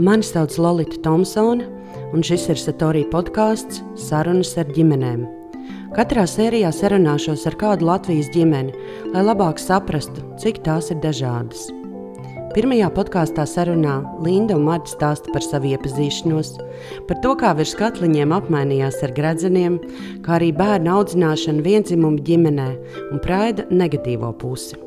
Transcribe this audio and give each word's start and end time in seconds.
Mani 0.00 0.22
sauc 0.24 0.56
Lorita 0.56 0.96
Thompsone, 1.04 1.66
un 2.14 2.22
šis 2.24 2.46
ir 2.48 2.56
Satorija 2.56 3.08
podkāsts 3.12 3.82
Sarunas 4.00 4.54
ar 4.56 4.70
ģimenēm. 4.72 5.26
Katrā 5.92 6.24
sērijā 6.24 6.70
sarunāšos 6.72 7.44
ar 7.50 7.58
kādu 7.60 7.84
Latvijas 7.84 8.30
ģimeni, 8.32 8.72
lai 9.12 9.26
labāk 9.26 9.60
saprastu, 9.60 10.24
cik 10.40 10.62
tās 10.64 10.88
ir 10.94 11.02
dažādas. 11.04 11.68
Pirmajā 12.56 12.88
podkāstā 12.96 13.44
sarunā 13.44 14.00
Linda 14.24 14.56
un 14.56 14.64
Marta 14.70 14.88
stāsta 14.88 15.34
par 15.34 15.44
savu 15.44 15.74
iepazīšanos, 15.74 16.56
par 17.06 17.20
to, 17.20 17.36
kā 17.36 17.52
virs 17.60 17.76
katliņiem 17.76 18.32
apmainījās 18.40 19.02
ar 19.04 19.12
gredzeniem, 19.20 19.82
kā 20.24 20.38
arī 20.40 20.54
bērnu 20.56 20.96
audzināšanu 20.96 21.66
vienzimumu 21.66 22.24
ģimenē 22.24 22.70
un 23.10 23.20
praida 23.20 23.68
negatīvo 23.68 24.32
pusi. 24.40 24.80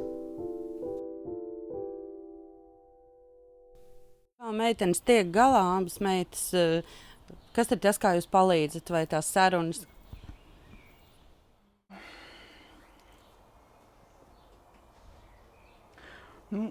Meitenes 4.56 5.02
tiek 5.06 5.32
galā, 5.34 5.64
abas 5.78 6.00
meitas. 6.04 6.46
Eh, 6.54 6.84
kas 7.56 7.71
ir 7.74 7.82
tas, 7.84 8.00
kā 8.02 8.16
jūs 8.18 8.30
palīdzat, 8.30 8.94
vai 8.94 9.06
tās 9.10 9.30
sarunas? 9.34 9.84
Nu, 16.54 16.70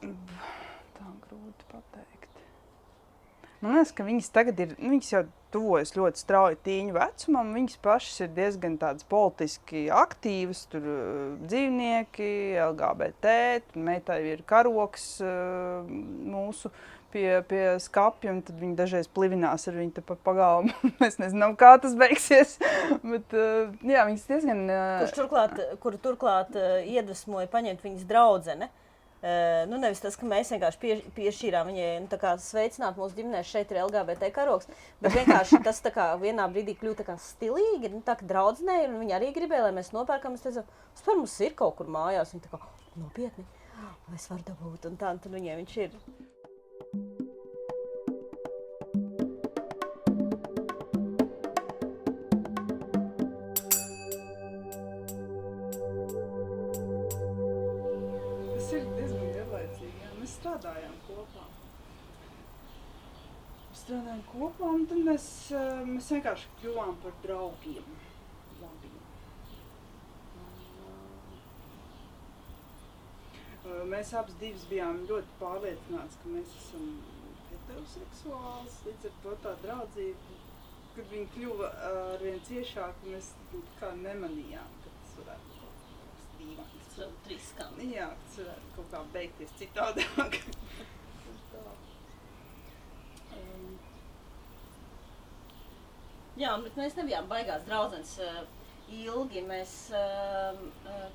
tā 0.00 1.06
grūti 1.24 1.68
pateikt. 1.72 2.42
Man 3.62 3.78
liekas, 3.78 3.94
ka 3.96 4.04
viņas 4.04 4.34
tagad 4.34 4.60
ir, 4.60 4.74
nu, 4.76 4.92
viņas 4.92 5.12
jau 5.14 5.22
tuvojas 5.54 5.94
ļoti 5.96 6.22
strauji 6.22 6.58
tīņu 6.66 6.96
vecumam. 6.96 7.54
Viņas 7.56 7.80
pašas 7.84 8.22
ir 8.24 8.34
diezgan 8.36 8.76
politiski 9.08 9.86
aktīvas. 9.94 10.66
Tur 10.72 10.84
uh, 10.84 11.00
dzīvnieki, 11.48 12.30
LGBT, 12.68 13.34
meitai 13.78 14.20
ir 14.34 14.44
karoks 14.48 15.10
uh, 15.24 15.88
mūsu 15.88 16.72
pie, 17.12 17.26
pie 17.48 17.62
skapja, 17.80 18.34
un 18.34 18.42
tad 18.44 18.58
viņi 18.60 18.76
dažreiz 18.78 19.08
plivinās 19.12 19.64
ar 19.70 19.78
viņu 19.78 20.04
pa 20.08 20.18
pagalmu. 20.30 20.74
Mēs 21.02 21.20
nezinām, 21.22 21.56
kā 21.60 21.76
tas 21.82 21.96
beigsies. 21.98 22.58
Bet, 23.12 23.32
uh, 23.32 23.72
jā, 23.82 24.04
viņas 24.10 24.28
diezgan. 24.32 24.66
Kurš 25.04 25.16
turklāt, 25.16 25.64
kur 25.84 25.96
turklāt 26.02 26.60
iedvesmoja 26.84 27.50
paņemt 27.52 27.88
viņas 27.88 28.06
draudzene. 28.10 28.68
Uh, 28.68 28.84
nu, 29.66 29.80
nevis 29.82 29.98
tas, 29.98 30.14
ka 30.14 30.26
mēs 30.30 30.52
vienkārši 30.54 30.78
pie, 30.78 30.92
piešķīrām 31.16 31.72
viņai 31.72 31.88
nu, 32.04 32.20
sveicināt 32.44 33.00
mūsu 33.00 33.18
ģimenē, 33.18 33.42
šeit 33.46 33.72
ir 33.74 33.80
LGBT 33.82 34.30
karoks, 34.34 34.70
bet 35.02 35.16
vienkārši 35.16 35.58
tas 35.66 35.82
kā, 35.94 36.12
vienā 36.22 36.46
brīdī 36.52 36.76
kļūst 36.78 37.10
stilīgi, 37.24 37.90
nu, 37.96 38.02
tā 38.06 38.14
kā 38.20 38.28
draudzenei, 38.30 38.86
un 38.86 39.00
viņi 39.02 39.18
arī 39.18 39.32
gribēja, 39.34 39.66
lai 39.66 39.74
mēs 39.80 39.90
nopērkam. 39.96 40.38
Es 40.38 40.46
teicu, 40.46 40.62
vispār 40.94 41.18
mums 41.18 41.38
ir 41.42 41.58
kaut 41.58 41.80
kur 41.80 41.90
mājās, 41.90 42.34
viņi 42.36 42.46
tā 42.46 42.54
kā 42.54 42.62
nopietni, 42.94 43.46
vai 44.06 44.18
es 44.20 44.30
varu 44.30 44.46
dabūt, 44.52 44.90
un 44.92 45.00
tā, 45.00 45.14
un 45.16 45.22
tad 45.24 45.34
viņiem 45.34 45.64
viņš 45.64 45.78
ir. 45.88 46.02
Kopā, 64.38 64.70
un 64.74 64.86
tad 64.90 65.00
mēs, 65.06 65.26
eh, 65.56 65.84
mēs 65.88 66.10
vienkārši 66.14 66.50
kļuvām 66.60 66.96
par 67.02 67.14
draugiem. 67.24 67.86
Labiem. 68.62 68.96
Eh, 73.64 73.84
mēs 73.92 74.12
abas 74.14 74.34
divas 74.40 74.66
bijām 74.70 75.06
ļoti 75.10 75.38
pārliecināts, 75.40 76.18
ka 76.22 76.34
mēs 76.34 76.54
esam 76.62 76.90
heteroseksuāls, 77.50 78.78
līdz 78.86 79.08
ar 79.10 79.16
to 79.22 79.36
tā 79.46 79.54
draudzība, 79.64 80.36
kad 80.96 81.10
viņi 81.14 81.28
kļuva 81.36 81.72
ar 81.90 82.18
vien 82.22 82.40
ciešāk, 82.50 83.02
mēs 83.06 83.32
nu, 83.52 83.62
kā 83.80 83.92
nemanījām, 84.02 84.70
ka 84.84 84.94
tas 85.00 85.16
varētu 85.22 85.58
būt 85.58 85.82
kaut 85.88 86.14
kas 86.14 86.30
dīvains. 86.38 86.78
Jā, 87.94 88.08
tas 88.24 88.38
varētu 88.42 88.76
kaut 88.76 88.90
kā 88.94 89.02
beigties 89.12 89.58
citādāk. 89.62 90.40
Jā, 96.38 96.54
bet 96.62 96.76
mēs 96.78 96.94
nebijām 96.98 97.26
baigās 97.30 97.64
draudzenes 97.66 98.12
uh, 98.22 98.42
ilgi. 98.94 99.42
Mēs 99.48 99.72
uh, 99.96 100.60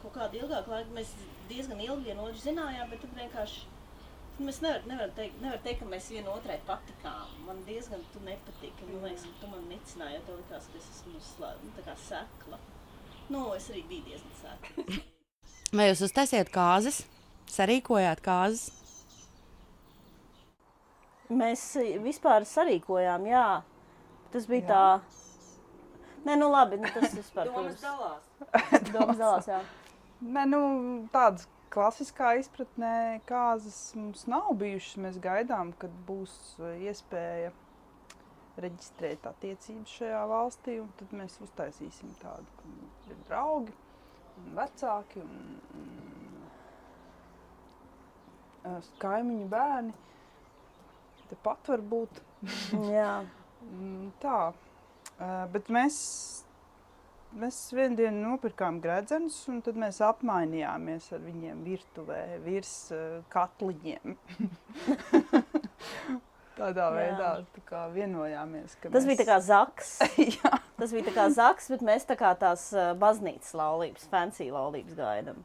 kaut 0.02 0.18
kādu 0.18 0.42
ilgāku 0.44 0.74
laiku, 0.74 0.96
mēs 0.98 1.14
diezgan 1.52 1.80
ilgi 1.84 2.12
vienu 2.12 2.28
otru 2.28 2.44
zinājām, 2.44 2.92
bet 2.92 3.06
tad 3.06 3.16
vienkārši 3.22 3.70
Mēs 4.42 4.64
nevaram 4.64 4.88
nevar 4.90 5.12
teikt, 5.14 5.36
nevar 5.44 5.60
teikt, 5.62 5.84
ka 5.84 5.88
mēs 5.92 6.08
vienotrai 6.10 6.56
patikām. 6.66 7.34
Man 7.46 7.60
diezgan 7.68 8.02
tu 8.14 8.22
nepatīk. 8.26 8.80
Man 8.88 9.04
liekas, 9.06 9.28
ka 9.30 9.42
tu 9.44 9.50
man 9.52 9.68
nicināji, 9.70 10.16
jo 10.16 10.22
tev 10.26 10.40
likās, 10.40 10.70
ka 10.72 10.80
es 10.80 10.88
esmu 10.90 11.20
slā, 11.22 11.52
nu, 11.62 11.70
tā 11.78 11.84
kā 11.86 11.94
sekla. 12.02 12.58
Nu, 13.30 13.44
es 13.54 13.68
arī 13.70 13.84
biju 13.92 14.08
diezgan 14.08 14.34
sekla. 14.40 15.02
Vai 15.78 15.86
jūs 15.92 16.02
uztaisiet 16.08 16.50
kāzes? 16.54 17.04
Sarīkojāt 17.54 18.24
kāzes? 18.26 18.72
Mēs 21.30 21.68
vispār 22.02 22.48
sarīkojām, 22.50 23.30
jā. 23.30 23.48
Tas 24.34 24.48
bija 24.50 24.64
jā. 24.64 24.68
tā. 24.74 25.24
Nē, 26.24 26.38
nu 26.40 26.48
labi, 26.50 26.80
nu 26.80 26.90
tas 26.94 27.12
vispār. 27.14 27.50
Domas 27.52 27.82
dalās. 27.84 28.30
Domas 28.96 29.20
dalās, 29.20 29.50
jā. 29.52 29.60
Nē, 30.24 30.46
nu 30.48 30.62
tādas 31.14 31.50
klasiskā 31.74 32.36
izpratnē 32.40 33.20
kāzas 33.30 33.78
mums 33.98 34.24
nav 34.32 34.54
bijušas. 34.62 35.02
Mēs 35.04 35.20
gaidām, 35.22 35.74
kad 35.82 35.94
būs 36.08 36.34
iespēja 36.80 37.52
reģistrēt 38.64 39.26
attiecības 39.26 39.96
šajā 39.98 40.24
valstī, 40.30 40.78
un 40.82 40.90
tad 41.00 41.14
mēs 41.18 41.40
uztaisīsim 41.44 42.14
tādu, 42.22 42.46
ka 42.60 43.12
ir 43.12 43.22
draugi 43.28 43.74
un 44.40 44.50
vecāki 44.58 45.22
un, 45.24 45.38
un 48.64 48.90
kaimiņu 49.02 49.48
bērni. 49.52 49.94
Tepat 51.32 51.74
var 51.74 51.88
būt. 51.94 52.22
Jā. 52.90 53.16
Mm, 53.64 54.10
tā, 54.22 54.40
bet 55.54 55.70
mēs, 55.74 55.98
mēs 57.40 57.60
vienu 57.76 57.98
dienu 58.00 58.26
nopirkām 58.28 58.80
gredzenus, 58.84 59.38
un 59.52 59.62
tad 59.66 59.80
mēs 59.80 60.02
apmainījāmies 60.04 61.10
ar 61.16 61.24
viņiem 61.24 61.64
virtuvē 61.68 62.22
virs 62.44 62.76
katliņiem. 63.34 64.18
Tādā 66.54 66.86
Jā. 66.86 66.94
veidā 66.94 67.30
tā 67.66 67.88
vienojāmies. 67.96 68.76
Tas 68.84 68.92
mēs... 68.94 69.08
bija 69.10 69.24
tā 69.24 69.26
kā 69.32 69.40
zaks. 69.42 69.96
Tas 70.78 70.92
bija 70.94 71.08
tā 71.08 71.14
kā 71.16 71.26
zaks, 71.34 71.72
bet 71.74 71.82
mēs 71.86 72.06
tā 72.06 72.18
kā 72.20 72.30
tās 72.38 72.68
baznīcas 73.02 73.56
laulības, 73.58 74.06
fancy 74.12 74.52
laulības 74.54 74.94
gaidām. 75.00 75.42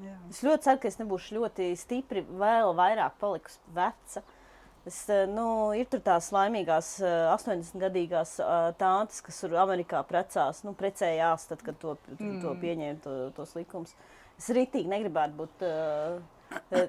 Jā. 0.00 0.16
Es 0.32 0.42
ļoti 0.42 0.66
ceru, 0.66 0.80
ka 0.82 0.90
es 0.90 0.98
nebūšu 0.98 1.36
ļoti 1.36 1.70
stipri 1.78 2.24
vēl 2.26 2.74
vairāk 2.74 3.18
palikusi 3.20 3.60
veca. 3.76 4.24
Uh, 4.24 4.39
Es, 4.88 5.02
eh, 5.12 5.26
nu, 5.28 5.44
ir 5.76 5.88
tās 5.92 6.30
laimīgās 6.32 6.94
80-gadīgās 7.04 8.38
eh, 8.40 8.46
uh, 8.46 8.70
tāntes, 8.80 9.20
kas 9.24 9.42
tur 9.42 9.58
Amerikā 9.60 10.00
precās, 10.08 10.62
nu, 10.64 10.72
precējās, 10.76 11.44
tad, 11.50 11.64
kad 11.66 11.76
to, 11.82 11.96
mm. 12.16 12.38
to 12.40 12.54
pieņēma 12.62 13.02
to, 13.04 13.16
tos 13.36 13.52
likumus. 13.58 13.92
Es 14.40 14.48
rītīgi 14.56 14.88
negribētu 14.88 15.36
būt 15.36 15.64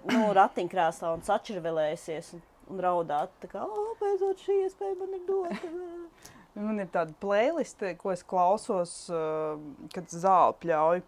nu, 0.07 0.21
ratiņkrēslā 0.37 1.09
un 1.17 1.25
sačirvelējusies 1.27 2.29
un, 2.37 2.43
un 2.71 2.79
raudāt. 2.85 3.33
Tā 3.43 3.49
kā, 3.51 3.65
oh, 3.67 3.89
beidzot 3.99 4.39
šī 4.45 4.55
iespēja 4.69 4.95
man 5.01 5.17
ir 5.17 5.25
dota. 5.27 5.71
man 6.69 6.79
ir 6.79 6.87
tāda 6.93 7.11
playlist, 7.19 7.83
ko 7.99 8.15
es 8.15 8.23
klausos, 8.23 8.95
kad 9.91 10.15
zāle 10.15 10.55
pļauj. 10.63 11.03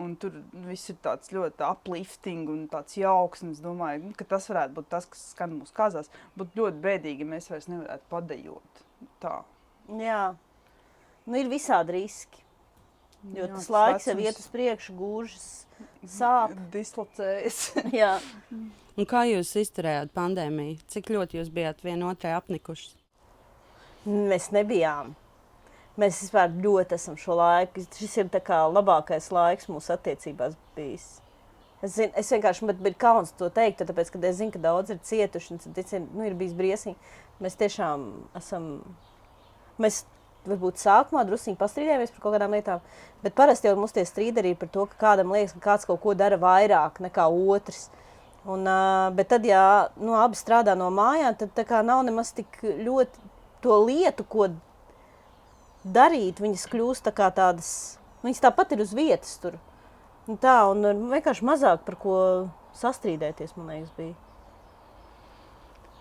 Un 0.00 0.14
tur 0.16 0.38
viss 0.64 0.88
ir 0.88 0.96
tāds 1.04 1.28
ļoti 1.34 1.66
uplifting 1.66 2.48
un 2.48 2.62
tāds 2.72 2.96
jauks. 2.96 3.42
Un 3.44 3.52
es 3.52 3.60
domāju, 3.64 4.06
nu, 4.06 4.12
ka 4.16 4.24
tas 4.28 4.48
varētu 4.48 4.78
būt 4.78 4.88
tas, 4.94 5.08
kas 5.10 5.24
skan 5.34 5.52
mūsu 5.58 5.74
kazās. 5.76 6.08
Būtu 6.38 6.62
ļoti 6.62 6.80
bēdīgi, 6.86 7.26
ja 7.26 7.32
mēs 7.34 7.50
vairs 7.52 7.68
nevarētu 7.68 8.08
padejot. 8.12 8.84
Tā. 9.22 9.34
Jā, 9.98 10.22
nu, 11.26 11.36
ir 11.36 11.50
visādi 11.52 11.98
riski. 11.98 12.40
Jo 13.36 13.44
Jā, 13.46 13.52
tas 13.52 13.68
laiks 13.70 14.08
jau 14.08 14.16
iet 14.18 14.38
uz 14.40 14.48
priekšu, 14.50 14.94
gūžas, 14.98 15.44
sāp. 16.10 16.56
Dislocējas. 16.72 17.60
Jā. 18.00 18.16
Un 18.98 19.06
kā 19.08 19.22
jūs 19.28 19.52
izturējāt 19.60 20.10
pandēmiju? 20.16 20.80
Cik 20.90 21.12
ļoti 21.14 21.38
jūs 21.38 21.52
bijāt 21.54 21.84
vienotrai 21.86 22.34
apnikuši? 22.40 22.96
Mēs 24.10 24.50
nebijām. 24.50 25.14
Mēs 26.00 26.22
vispār 26.22 26.54
ļoti 26.64 26.96
esam 26.96 27.18
šo 27.20 27.36
laiku. 27.36 27.82
Šis 27.98 28.16
ir 28.22 28.30
labākais 28.72 29.28
laiks 29.34 29.68
mūsu 29.68 29.92
attiecībās 29.92 30.56
bijis. 30.76 31.18
Es, 31.82 31.96
zinu, 31.96 32.12
es 32.16 32.30
vienkārši 32.30 32.64
man 32.64 32.78
bija 32.78 32.94
kauns 33.02 33.32
to 33.36 33.48
teikt, 33.50 33.82
tāpēc, 33.82 34.12
ka 34.14 34.20
es 34.24 34.38
zinu, 34.38 34.54
ka 34.54 34.60
daudz 34.62 34.92
ir 34.94 35.02
cietuši 35.02 35.56
un 35.56 35.60
tas 35.74 35.92
nu, 35.98 36.24
ir 36.24 36.36
bijis 36.38 36.54
briesmīgi. 36.56 37.12
Mēs 37.42 37.58
tiešām 37.58 38.06
esam. 38.38 38.68
Mēs 39.82 40.04
varbūt 40.46 40.80
sākumā 40.80 41.26
druskuļi 41.26 41.58
pastrīdējāmies 41.58 42.14
par 42.14 42.22
kaut 42.22 42.36
kādām 42.36 42.54
lietām, 42.56 42.80
bet 43.22 43.34
parasti 43.38 43.68
jau 43.68 43.76
mums 43.78 43.94
tie 43.94 44.06
strīdi 44.06 44.42
arī 44.42 44.54
par 44.58 44.70
to, 44.74 44.86
ka 44.90 44.98
kādam 45.00 45.34
liekas, 45.34 45.54
ka 45.58 45.64
kāds 45.68 45.86
kaut 45.86 46.00
ko 46.02 46.14
dara 46.18 46.38
vairāk 46.40 47.02
nekā 47.04 47.28
otrs. 47.30 47.88
Un, 48.42 48.66
bet 49.14 49.30
tad, 49.30 49.44
ja 49.46 49.90
nu, 50.00 50.16
abi 50.18 50.38
strādā 50.38 50.74
no 50.78 50.88
mājām, 50.94 51.36
tad 51.38 51.70
nav 51.86 52.02
nemaz 52.06 52.32
tik 52.34 52.62
ļoti 52.62 53.30
to 53.62 53.78
lietu, 53.84 54.26
ko 54.26 54.48
darīt. 54.48 54.68
Viņas 55.84 56.68
kļūst 56.70 57.08
tā 57.08 57.30
tādas, 57.34 57.98
viņas 58.22 58.42
tāpat 58.44 58.72
ir 58.72 58.84
uz 58.84 58.92
vietas 58.94 59.38
tur. 59.42 59.58
Un 60.30 60.38
tā, 60.38 60.60
un 60.70 61.08
vienkārši 61.10 61.44
mazāk 61.44 61.82
par 61.86 61.96
ko 61.98 62.18
sastrīdēties, 62.78 63.56
man 63.56 63.72
liekas, 63.72 63.90
bija. 63.96 64.14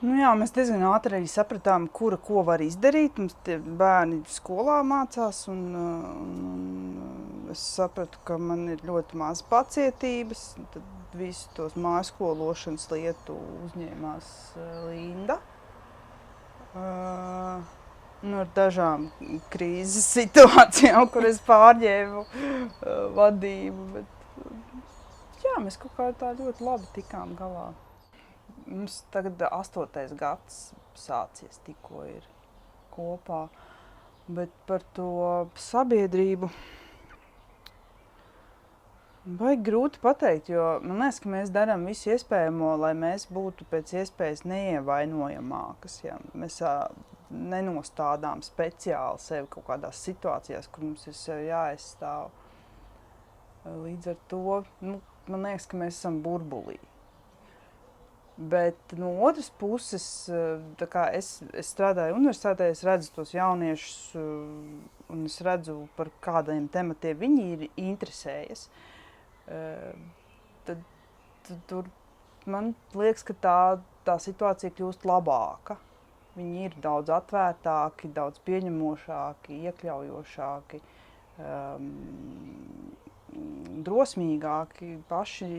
Nu 0.01 0.15
jā, 0.17 0.31
mēs 0.33 0.53
diezgan 0.53 0.81
ātri 0.89 1.19
arī 1.19 1.27
sapratām, 1.29 1.87
kura 1.93 2.17
ko 2.17 2.41
var 2.45 2.61
izdarīt. 2.61 3.19
Mums 3.21 3.35
bērni 3.77 4.23
skolā 4.29 4.79
mācās, 4.85 5.43
un, 5.51 5.59
un, 5.77 7.49
es 7.53 7.61
sapratu, 7.77 8.21
ka 8.25 8.39
man 8.41 8.67
ir 8.73 8.81
ļoti 8.85 9.17
maz 9.21 9.43
pacietības. 9.45 10.55
Tad 10.73 11.17
visu 11.17 11.49
tos 11.57 11.77
mājas 11.77 12.09
skološanas 12.13 12.87
lietu 12.93 13.37
uzņēmās 13.67 14.31
Linda. 14.87 15.37
Uh, 16.71 17.61
nu, 18.23 18.41
ar 18.43 18.49
dažām 18.55 19.07
krīzes 19.53 20.07
situācijām, 20.17 21.07
kur 21.13 21.27
es 21.29 21.41
pārņēmu 21.47 22.25
uh, 22.25 22.99
vadību. 23.17 23.87
Bet, 23.95 24.43
jā, 25.45 25.55
mēs 25.63 25.79
kaut 25.81 25.95
kā 25.97 26.11
tā 26.17 26.33
ļoti 26.37 26.67
labi 26.67 26.91
tikām 26.97 27.35
galā. 27.39 27.71
Mums 28.65 29.01
tagad 29.11 29.41
astotais 29.49 30.13
gads 30.17 30.61
sācies, 30.95 31.59
tikko 31.65 32.05
ir 32.07 32.27
kopā. 32.93 33.47
Bet 34.31 34.53
par 34.67 34.85
to 34.95 35.09
sabiedrību 35.59 36.51
Vai 39.21 39.51
grūti 39.53 39.99
pateikt, 40.01 40.47
jo 40.49 40.63
man 40.81 41.03
liekas, 41.03 41.19
ka 41.21 41.29
mēs 41.29 41.51
darām 41.53 41.83
visu 41.85 42.09
iespējamo, 42.09 42.71
lai 42.81 42.95
mēs 42.97 43.27
būtu 43.29 43.67
pēc 43.69 43.91
iespējas 43.99 44.41
neievainojamākas. 44.49 45.99
Ja? 46.01 46.15
Mēs 46.33 46.57
uh, 46.65 46.87
nenostādām 47.31 48.43
speciāli 48.45 49.21
sevi 49.21 49.49
kaut 49.51 49.67
kādās 49.69 50.01
situācijās, 50.05 50.69
kur 50.71 50.85
mums 50.85 51.07
ir 51.07 51.17
sevi 51.17 51.49
jāaizstāv. 51.49 52.31
Līdz 53.65 54.13
ar 54.13 54.23
to 54.31 54.61
nu, 54.81 55.01
man 55.29 55.45
liekas, 55.45 55.67
ka 55.69 55.79
mēs 55.79 55.99
esam 55.99 56.21
burbulī. 56.25 56.79
Bet 58.41 58.95
no 58.97 59.11
otras 59.27 59.51
puses, 59.61 60.05
es, 60.31 61.27
es 61.53 61.67
strādāju 61.75 62.15
universitātē, 62.17 62.71
es 62.71 62.81
redzu 62.87 63.11
tos 63.13 63.35
jauniešus, 63.35 64.15
un 64.17 65.25
es 65.27 65.35
redzu, 65.45 65.75
par 65.97 66.09
kādiem 66.23 66.65
tematiem 66.71 67.19
viņi 67.21 67.45
ir 67.51 67.67
interesējies. 67.75 68.65
Tad, 70.65 70.81
tad 71.45 71.61
tur 71.69 71.91
man 72.49 72.73
liekas, 72.97 73.27
ka 73.27 73.37
tā, 73.43 73.59
tā 74.07 74.17
situācija 74.21 74.73
kļūst 74.73 75.05
labāka. 75.05 75.77
Viņi 76.37 76.65
ir 76.69 76.75
daudz 76.83 77.11
atvērtāki, 77.11 78.11
daudz 78.15 78.39
pieņemošāki, 78.47 79.57
iekļaujošāki, 79.67 80.79
um, 81.43 81.89
drosmīgāki. 83.87 84.93
Paši 85.11 85.51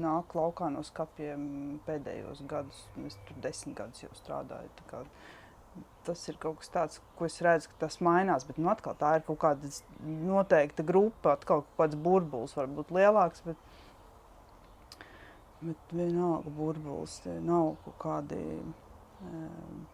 nāk 0.00 0.32
laukā 0.38 0.70
no 0.72 0.84
skapiem 0.86 1.46
pēdējos 1.84 2.44
gadus. 2.48 2.86
Es 3.04 3.18
tur 3.28 3.40
desmit 3.44 3.76
gadus 3.82 4.06
jau 4.06 4.12
strādāju 4.16 4.72
tas 6.04 6.20
ir 6.28 6.36
kaut 6.40 6.60
kas 6.60 6.70
tāds, 6.72 7.00
ko 7.18 7.26
es 7.28 7.38
redzu, 7.44 7.70
ka 7.72 7.86
tas 7.86 7.96
mainās. 8.04 8.44
Bet 8.48 8.60
nu, 8.60 8.68
atkal, 8.72 8.96
tā 9.00 9.16
ir 9.18 9.24
kaut 9.26 9.40
kāda 9.44 9.70
noteikta 10.04 10.84
grupa, 10.86 11.34
atkal 11.34 11.64
kaut 11.64 11.78
kāds 11.78 12.00
burbulis, 12.06 12.56
varbūt 12.58 12.92
lielāks. 12.94 13.44
Bet, 13.46 15.00
bet 15.64 15.96
vienalga 15.96 16.52
burbulis, 16.58 17.20
nav 17.44 17.74
kaut 17.86 17.98
kādi. 18.04 18.40
Um, 19.24 19.84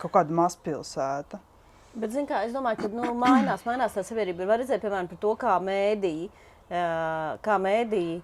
kaut 0.00 0.12
kāda 0.18 0.36
mazpilsēta. 0.36 1.40
Bet, 1.96 2.12
kā, 2.28 2.42
es 2.44 2.52
domāju, 2.52 2.82
ka 2.82 2.92
nu, 2.92 3.12
mainās, 3.16 3.64
mainās 3.64 3.96
tā 3.96 4.04
sabiedrība. 4.04 4.48
Var 4.48 4.60
redzēt, 4.60 4.82
piemēram, 4.82 5.08
par 5.08 5.20
to, 5.22 5.32
kā 5.40 5.54
mēdīji, 5.64 6.26
kā 7.46 7.56
mēdīji 7.62 8.18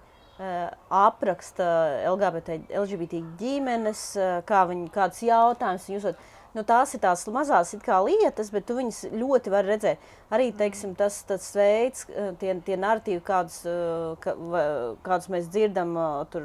apraksta 0.93 1.65
LGBT, 2.11 2.59
LGBT 2.83 3.23
ģimenes, 3.39 4.05
kā 4.49 4.61
viņi, 4.69 4.87
kādas 4.93 5.25
jautājumas 5.25 5.89
viņi 5.89 6.01
uzdod 6.01 6.21
nu, 6.53 6.63
tās 6.67 6.93
ir 6.93 7.01
tās 7.03 7.25
mazās 7.33 7.73
lietas, 7.73 8.51
bet 8.53 8.67
tu 8.67 8.77
viņas 8.77 9.03
ļoti 9.13 9.53
vari 9.53 9.73
redzēt. 9.73 10.11
Arī 10.33 10.51
teiksim, 10.55 10.95
tas, 10.95 11.21
tas 11.27 11.51
veids, 11.55 12.05
eh, 12.09 12.31
tie, 12.39 12.53
tie 12.65 12.77
narratīvi, 12.77 13.21
kādus, 13.21 13.63
eh, 13.65 14.95
kādus 15.03 15.29
mēs 15.29 15.49
dzirdam 15.49 15.95
eh, 15.97 16.25
tur 16.31 16.43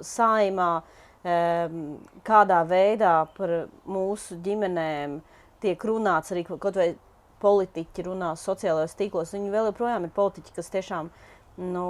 saimā, 0.00 0.82
kādā 1.26 2.60
veidā 2.68 3.16
par 3.34 3.52
mūsu 3.88 4.38
ģimenēm 4.44 5.18
tiek 5.64 5.84
runāts 5.88 6.32
arī 6.34 6.44
kaut 6.46 6.78
vai 6.78 6.92
politiķi 7.42 8.06
runā 8.06 8.32
sociālajos 8.38 8.96
tīklos. 8.98 9.34
Viņi 9.34 9.52
vēl 9.52 9.70
joprojām 9.70 10.06
ir 10.06 10.14
politiķi, 10.16 10.54
kas 10.56 10.72
tiešām 10.72 11.10
nu, 11.60 11.86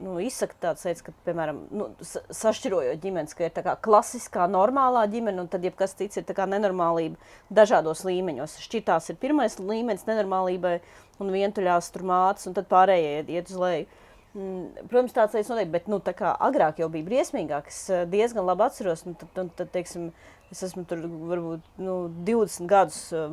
nu, 0.00 0.14
izsaka 0.22 0.56
tāds 0.62 0.84
veids, 0.86 1.02
ka, 1.04 1.14
piemēram, 1.26 1.60
nu, 1.74 1.88
sašķirojot 2.34 3.02
ģimenes, 3.02 3.34
ka 3.36 3.48
ir 3.48 3.54
tā 3.54 3.64
kā 3.66 3.76
klasiskā, 3.84 4.46
normālā 4.50 5.04
ģimene, 5.12 5.44
un 5.44 5.50
tad 5.50 5.66
jebkas 5.66 5.96
cits 5.98 6.20
ir 6.20 6.26
tā 6.28 6.36
kā 6.36 6.46
nenormālība 6.50 7.18
dažādos 7.54 8.04
līmeņos. 8.08 8.58
Šķitās 8.64 9.12
ir 9.12 9.20
pirmais 9.22 9.58
līmenis 9.60 10.06
nenormālībai, 10.08 10.78
un 11.22 11.34
vientuļās 11.34 11.92
tur 11.94 12.06
mācas, 12.10 12.48
un 12.50 12.56
tad 12.56 12.70
pārējie 12.70 13.22
iet 13.36 13.52
uz 13.52 13.60
leju. 13.60 14.02
Mm, 14.34 14.86
protams, 14.90 15.14
tāds 15.14 15.36
lietas 15.36 15.50
notiek, 15.52 15.70
bet 15.70 15.90
nu, 15.90 16.00
kā, 16.02 16.32
agrāk 16.42 16.80
jau 16.82 16.88
bija 16.90 17.06
briesmīgāk. 17.06 17.68
Es 17.70 17.82
eh, 17.90 18.06
diezgan 18.10 18.48
labi 18.48 18.66
atceros, 18.66 19.04
nu, 19.06 19.14
tad, 19.18 19.30
tad, 19.36 19.52
tad, 19.60 19.70
teiksim, 19.74 20.08
es 20.50 20.64
esmu 20.66 20.82
tur 20.90 21.04
varbūt 21.04 21.68
nu, 21.82 21.98
20 22.26 22.66
gadus 22.70 23.04
eh, 23.14 23.28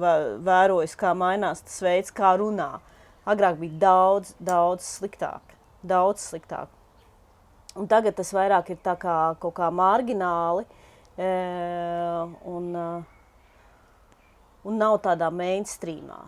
vērojis, 0.46 0.94
kā 1.00 1.16
mainās 1.18 1.66
tas 1.66 1.82
veids, 1.82 2.14
kā 2.14 2.36
runā. 2.42 2.76
Agrāk 3.26 3.58
bija 3.62 3.82
daudz, 3.82 4.36
daudz 4.42 4.86
sliktāk 5.00 5.58
daudz 5.82 6.22
sliktāk. 6.30 6.70
Un 7.76 7.88
tagad 7.88 8.18
tas 8.18 8.34
vairāk 8.36 8.74
ir 8.74 8.80
tā 8.84 8.98
kā 9.00 9.16
kaut 9.42 9.56
kā 9.58 9.70
margināli 9.72 10.66
e, 11.16 11.30
un, 12.52 12.68
un 14.68 14.82
nav 14.82 15.00
tādā 15.06 15.32
mainstreamā. 15.34 16.20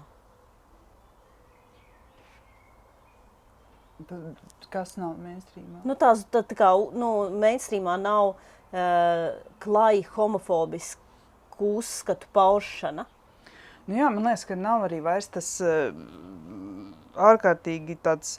Kas 4.74 4.96
nav 4.98 5.16
mainstreamā? 5.22 5.84
Nu, 5.86 5.96
tās, 6.00 6.26
tā, 6.34 6.42
tā 6.48 6.58
kā, 6.58 6.72
nu, 6.98 7.10
mainstreamā 7.42 7.96
nav 8.02 8.34
uh, 8.34 9.30
klāji 9.64 10.06
homofobisku 10.16 11.74
uzskatu 11.78 12.30
paušana. 12.34 13.06
Nu 13.86 13.98
jā, 14.00 14.10
man 14.10 14.30
liekas, 14.30 14.46
ka 14.48 14.58
nav 14.58 14.88
arī 14.88 15.02
vairs 15.04 15.28
tas 15.32 15.50
uh, 15.64 15.92
ārkārtīgi 17.20 18.00
tāds 18.04 18.38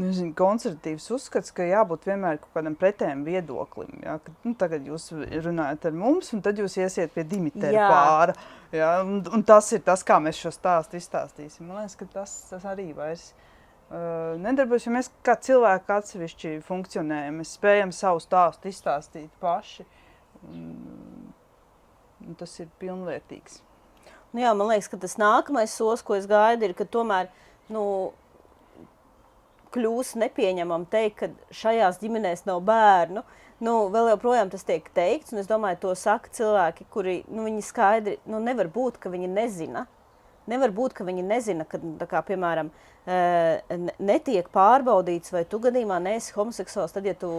nezinu, 0.00 0.30
konservatīvs 0.38 1.08
uzskats, 1.16 1.52
ka 1.52 1.66
jābūt 1.66 2.06
vienmēr 2.08 2.38
kaut 2.40 2.54
kādam 2.54 2.76
pretējam 2.78 3.24
viedoklim. 3.26 3.90
Ja? 4.04 4.18
Ka, 4.22 4.32
nu, 4.46 4.54
tagad 4.60 4.86
jūs 4.86 5.10
runājat 5.16 5.88
ar 5.90 5.96
mums, 5.96 6.30
un 6.36 6.44
tad 6.44 6.60
jūs 6.60 6.78
iesiet 6.78 7.12
pie 7.16 7.26
Dimitera 7.28 7.88
pāra. 7.90 8.36
Ja? 8.72 9.00
Un, 9.02 9.24
un 9.34 9.44
tas 9.44 9.72
ir 9.74 9.82
tas, 9.84 10.04
kā 10.06 10.20
mēs 10.22 10.38
šo 10.40 10.54
stāstu 10.54 11.00
izstāstīsim. 11.00 11.66
Man 11.66 11.82
liekas, 11.82 11.98
ka 11.98 12.08
tas, 12.20 12.36
tas 12.52 12.68
arī 12.70 12.92
vairs 12.96 13.32
uh, 13.32 13.49
nedarbojas, 13.90 14.86
jo 14.86 14.92
mēs 14.94 15.10
kā 15.26 15.34
cilvēki 15.42 15.94
atsevišķi 15.96 16.52
funkcionējam. 16.66 17.40
Mēs 17.40 17.56
spējam 17.58 17.94
savu 17.94 18.22
stāstu 18.22 18.70
izstāstīt 18.70 19.32
paši. 19.42 19.86
Un, 20.46 20.70
un 22.22 22.38
tas 22.38 22.54
ir 22.62 22.70
pilnvērtīgs. 22.80 23.60
Nu 24.30 24.44
jā, 24.44 24.54
man 24.54 24.70
liekas, 24.70 24.88
ka 24.92 25.00
tas 25.02 25.18
nākamais 25.18 25.74
solis, 25.74 26.04
ko 26.06 26.14
es 26.14 26.28
gaidu, 26.30 26.68
ir, 26.68 26.74
ka 26.78 26.86
tomēr 26.86 27.32
nu, 27.74 27.82
kļūs 29.74 30.14
nepieņemam 30.22 30.86
teikt, 30.90 31.16
ka 31.18 31.54
šajās 31.54 31.98
ģimenēs 32.02 32.46
nav 32.46 32.62
bērnu. 32.66 33.24
Nu, 33.60 33.74
vēl 33.92 34.12
joprojām 34.14 34.48
tas 34.52 34.64
tiek 34.64 34.86
teikts, 34.96 35.34
un 35.34 35.42
es 35.42 35.50
domāju, 35.50 35.82
to 35.82 35.94
saka 35.98 36.30
cilvēki, 36.32 36.86
kuri 36.94 37.16
nu, 37.28 37.50
skaidri 37.64 38.16
nu, 38.30 38.38
nevar 38.40 38.70
būt, 38.72 39.02
ka 39.02 39.12
viņi 39.12 39.28
nezina. 39.34 39.84
Nevar 40.48 40.72
būt, 40.74 40.94
ka 40.96 41.04
viņi 41.04 41.26
nezina, 41.26 41.66
ka, 41.68 41.78
kā, 42.08 42.22
piemēram, 42.26 42.70
netiek 44.00 44.48
pārbaudīts, 44.54 45.32
vai 45.34 45.44
tu 45.48 45.60
gadījumā 45.62 45.98
neesi 46.02 46.32
homoseksuāls, 46.36 46.94
tad, 46.94 47.06
ja 47.08 47.14
tu 47.18 47.30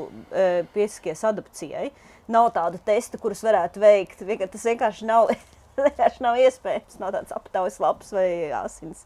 piesakies 0.76 1.26
adopcijai. 1.28 1.90
Nav 2.32 2.52
tādu 2.56 2.80
testa, 2.86 3.20
kurus 3.22 3.42
varētu 3.44 3.82
veikt. 3.82 4.24
Tas 4.54 4.68
vienkārši 4.70 5.10
nav, 5.10 5.34
vienkārši 5.82 6.24
nav 6.24 6.40
iespējams. 6.40 7.02
Nav 7.02 7.14
tāds 7.18 7.36
aptaujas 7.36 7.82
lapas 7.84 8.14
vai 8.16 8.30
asins, 8.62 9.06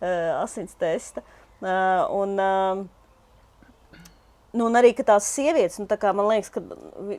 asins 0.00 0.76
testa. 0.80 1.22
Uh, 1.22 1.40
Uh, 1.64 2.06
un, 2.10 2.38
uh, 2.38 2.86
nu, 4.52 4.66
un 4.66 4.74
arī 4.76 4.90
tās 4.98 5.24
sievietes, 5.32 5.78
nu, 5.80 5.86
tā 5.88 5.96
kā, 5.96 6.10
man 6.12 6.26
liekas, 6.28 6.50
ka 6.52 6.60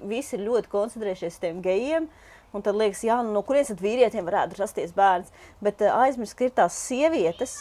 visi 0.05 0.35
ir 0.37 0.43
ļoti 0.45 0.69
koncentrējušies 0.69 1.33
uz 1.33 1.41
tiem 1.41 1.63
gejiem. 1.65 2.05
Un 2.53 2.63
tad 2.63 2.77
liekas, 2.77 3.01
jā, 3.07 3.17
nu, 3.23 3.33
no 3.35 3.41
kurienes 3.47 3.71
tad 3.73 3.81
vīrietiem 3.83 4.27
varētu 4.27 4.59
rasties 4.59 4.93
bērns. 4.95 5.33
Bet 5.63 5.81
uh, 5.83 5.95
aizmirst, 6.05 6.37
ka 6.37 6.47
ir 6.47 6.53
tās 6.55 6.77
sievietes, 6.85 7.57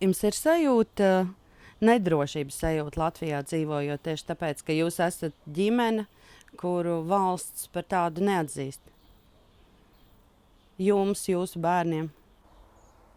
jums 0.00 0.22
ir 0.24 0.36
sajūta, 0.36 1.10
nedrošības 1.84 2.60
sajūta 2.62 3.00
Latvijā 3.00 3.42
dzīvojot 3.44 4.02
tieši 4.04 4.28
tāpēc, 4.32 4.62
ka 4.64 4.76
jūs 4.76 5.00
esat 5.04 5.36
ģimene, 5.56 6.06
kuru 6.60 7.00
valsts 7.08 7.68
par 7.72 7.86
tādu 7.88 8.24
neatzīst? 8.26 8.82
Jums, 10.80 11.26
jūsu 11.28 11.60
bērniem? 11.60 12.08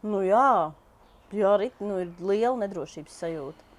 Nu, 0.03 0.19
jā, 0.27 0.73
jā 1.31 1.53
arī 1.55 1.69
nu, 1.79 2.01
ir 2.03 2.11
liela 2.19 2.57
nedrošības 2.65 3.21
sajūta. 3.23 3.72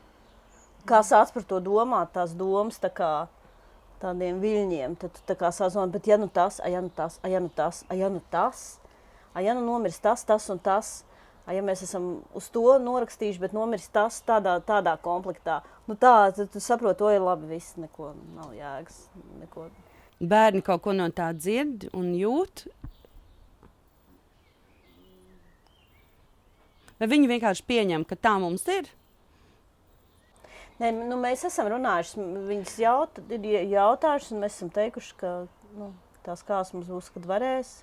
Kā 0.88 1.00
sāc 1.00 1.32
par 1.32 1.46
to 1.48 1.60
domāt, 1.64 2.12
tās 2.12 2.34
domas 2.36 2.76
tā 2.82 2.90
kā 2.92 3.12
tādiem 4.02 4.40
viļņiem, 4.42 4.98
tad 5.00 5.16
tā 5.28 5.36
kā 5.38 5.48
sazvan, 5.54 5.92
bet 5.94 6.08
ja 6.10 6.18
nu 6.20 6.28
tas, 6.28 6.60
a 6.60 6.68
ja 6.68 6.82
nu 6.84 6.92
tas, 6.92 7.18
a 7.24 7.30
ja 7.30 7.40
nu 7.40 7.48
tas, 7.48 7.82
a 7.88 7.96
ja 7.96 8.10
nu 8.12 8.20
tas, 8.30 8.64
a 9.32 9.44
ja 9.44 9.54
nu 9.56 9.64
nomirs 9.64 9.98
tas, 10.04 10.26
tas 10.28 10.50
un 10.52 10.60
tas, 10.60 10.92
a 11.48 11.56
ja 11.56 11.64
mēs 11.64 11.84
esam 11.86 12.10
uz 12.36 12.50
to 12.52 12.66
norakstījuši, 12.84 13.40
bet 13.40 13.56
nomirs 13.56 13.88
tas 13.92 14.20
tādā, 14.26 14.58
tādā 14.64 14.96
komplektā, 15.00 15.62
nu 15.88 15.96
tā, 15.96 16.34
tad 16.36 16.52
tu 16.52 16.60
saproti, 16.60 17.00
to 17.00 17.12
ir 17.14 17.24
labi, 17.24 17.48
viss 17.56 17.78
neko 17.80 18.12
nav 18.36 18.52
jēgas, 18.56 19.06
neko. 19.40 19.70
Bērni 20.20 20.62
kaut 20.64 20.84
ko 20.84 20.92
no 20.96 21.08
tā 21.12 21.32
dzird 21.36 21.88
un 21.96 22.12
jūt, 22.18 22.66
Vai 26.94 27.08
viņi 27.10 27.26
vienkārši 27.28 27.64
pieņem, 27.66 28.04
ka 28.06 28.16
tā 28.16 28.36
mums 28.40 28.62
ir? 28.70 28.86
Nē, 30.83 30.90
nu, 30.90 31.16
mēs 31.23 31.45
esam 31.47 31.69
runājuši, 31.71 32.23
viņas 32.49 32.78
jaut, 32.83 33.19
ir 33.31 33.45
jautājušas, 33.71 34.33
un 34.35 34.43
mēs 34.43 34.57
esam 34.57 34.73
teikuši, 34.75 35.12
ka 35.21 35.35
nu, 35.78 35.93
tās 36.26 36.43
kāds 36.47 36.73
mums 36.75 36.90
būs, 36.90 37.12
kad 37.14 37.28
varēs. 37.31 37.76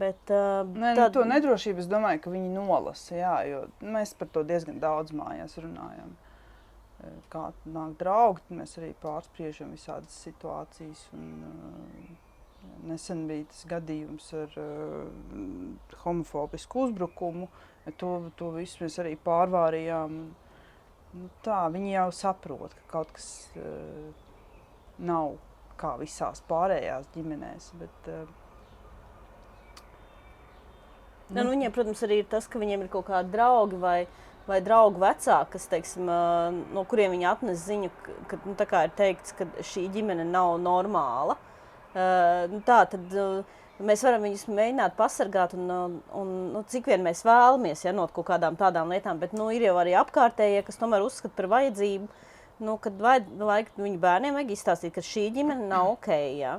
Bet, 0.00 0.32
uh, 0.32 0.64
Nē, 0.66 0.94
nu, 0.94 0.96
tad... 0.98 1.12
To 1.14 1.26
nedrošību 1.28 1.84
es 1.84 1.90
domāju, 1.90 2.24
ka 2.24 2.32
viņi 2.32 2.50
nolasa. 2.56 3.14
Jā, 3.14 3.60
mēs 3.84 4.16
par 4.18 4.32
to 4.34 4.42
diezgan 4.46 4.80
daudz 4.82 5.14
mājās 5.14 5.54
runājam. 5.62 6.16
Kā 7.32 7.46
nāk 7.68 7.94
draugi, 8.00 8.42
mēs 8.56 8.74
arī 8.80 8.90
pārspriežam 9.00 9.70
visādas 9.76 10.16
situācijas. 10.24 11.06
Un, 11.16 11.30
uh, 11.46 12.26
Nesen 12.90 13.22
bija 13.28 13.46
tas 13.48 13.62
gadījums 13.70 14.26
ar 14.36 14.58
uh, 14.60 15.06
homofobisku 16.02 16.86
uzbrukumu. 16.88 17.48
To, 18.00 18.10
to 18.36 18.50
visu 18.56 18.84
mēs 18.84 18.98
arī 19.00 19.14
pārvārījām. 19.24 20.18
Nu, 21.10 21.28
tā, 21.42 21.64
viņi 21.74 21.94
jau 21.96 22.08
saprot, 22.14 22.74
ka 22.76 22.90
kaut 22.92 23.14
kas 23.16 23.30
uh, 23.58 24.10
nav 25.02 25.34
kā 25.80 25.96
visās 25.98 26.42
pārējās 26.50 27.08
ģimenēs. 27.16 27.72
Bet, 27.80 28.12
uh, 28.12 28.28
Nu, 31.30 31.44
nu, 31.44 31.52
viņiem, 31.52 31.70
protams, 31.70 32.00
arī 32.02 32.24
ir 32.24 32.26
tas, 32.30 32.48
ka 32.50 32.58
viņiem 32.58 32.84
ir 32.84 32.88
kaut 32.90 33.06
kādi 33.06 33.30
draugi 33.30 33.76
vai, 33.78 33.98
vai 34.48 34.58
draugu 34.66 34.98
vecāki, 34.98 35.52
kas, 35.52 35.68
teiksim, 35.70 36.10
no 36.74 36.82
kuriem 36.90 37.14
viņi 37.14 37.28
atnes 37.30 37.62
ziņu, 37.68 37.90
ka, 38.26 38.40
nu, 38.42 38.56
ir 38.58 38.94
teikts, 38.98 39.36
ka 39.38 39.46
šī 39.70 39.86
ģimene 39.94 40.26
nav 40.26 40.56
normāla. 40.62 41.38
Uh, 41.90 42.46
nu 42.50 42.60
tā 42.66 42.80
tad 42.90 43.14
uh, 43.18 43.46
mēs 43.86 44.04
varam 44.04 44.24
viņus 44.26 44.46
mēģināt 44.50 44.96
pasargāt, 44.98 45.54
un, 45.58 45.70
uh, 45.72 45.98
un 46.20 46.32
nu, 46.54 46.62
cik 46.70 46.90
vien 46.90 47.04
mēs 47.04 47.22
vēlamies 47.26 47.84
ja, 47.86 47.94
no 47.96 48.06
kaut 48.12 48.28
kādām 48.30 48.58
tādām 48.60 48.92
lietām, 48.92 49.20
bet 49.22 49.34
nu, 49.36 49.48
ir 49.54 49.64
jau 49.68 49.76
arī 49.80 49.94
apkārtējie, 50.00 50.62
kas 50.66 50.80
tomēr 50.80 51.04
uzskata 51.06 51.36
par 51.36 51.50
vajadzību, 51.54 52.08
nu, 52.66 52.76
kad 52.82 53.00
vajag, 53.00 53.28
vajag 53.40 53.74
viņu 53.80 54.00
bērniem 54.02 54.36
vajag 54.36 54.54
izstāstīt, 54.56 54.94
ka 54.96 55.04
šī 55.04 55.28
ģimene 55.36 55.68
nav 55.70 55.94
ok. 55.96 56.10
Ja. 56.36 56.56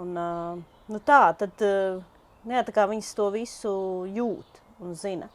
Un, 0.00 0.12
uh, 0.16 0.60
nu, 0.92 1.00
tā, 1.04 1.22
tad, 1.40 1.56
uh, 1.64 2.00
jā, 2.48 2.62
tā 2.66 2.76
kā 2.76 2.86
viņas 2.90 3.14
to 3.16 3.30
visu 3.34 3.72
jūt 4.12 4.62
un 4.84 4.96
zina. 4.98 5.30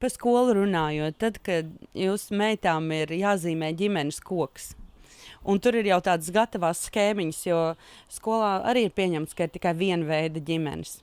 Par 0.00 0.12
skolu 0.12 0.58
runājot, 0.58 1.16
tad, 1.16 1.38
kad 1.44 1.68
jūsu 1.96 2.36
meitām 2.36 2.90
ir 2.92 3.14
jāzīmē 3.16 3.70
ģimenes 3.76 4.20
koks, 4.24 4.74
Un 5.46 5.60
tur 5.62 5.76
ir 5.78 5.86
jau 5.86 6.00
tādas 6.02 6.32
gatavas 6.34 6.80
schēmiņas, 6.88 7.42
jo 7.46 7.60
skolā 8.10 8.56
arī 8.66 8.88
ir 8.88 8.94
pieņemts, 8.96 9.34
ka 9.36 9.46
ir 9.46 9.52
tikai 9.54 9.76
viena 9.78 10.08
veida 10.08 10.42
ģimenes. 10.42 10.96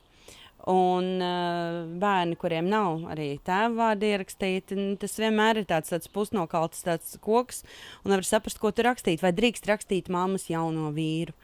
Un 0.69 1.19
uh, 1.19 1.83
bērni, 1.99 2.37
kuriem 2.39 2.69
nav 2.71 3.01
arī 3.11 3.33
tēva 3.43 3.71
vārdi 3.75 4.13
ierakstīti, 4.13 4.77
tas 4.99 5.15
vienmēr 5.19 5.59
ir 5.59 5.67
tāds, 5.67 5.91
tāds 5.91 6.11
pusnokalts 6.11 6.85
tāds 6.85 7.17
koks, 7.23 7.65
un 8.03 8.13
nevar 8.13 8.27
saprast, 8.27 8.61
ko 8.63 8.71
tur 8.71 8.87
rakstīt. 8.87 9.23
Vai 9.23 9.33
drīkst 9.35 9.67
rakstīt 9.67 10.11
mammas 10.11 10.47
jauno 10.51 10.91
vīru, 10.95 11.35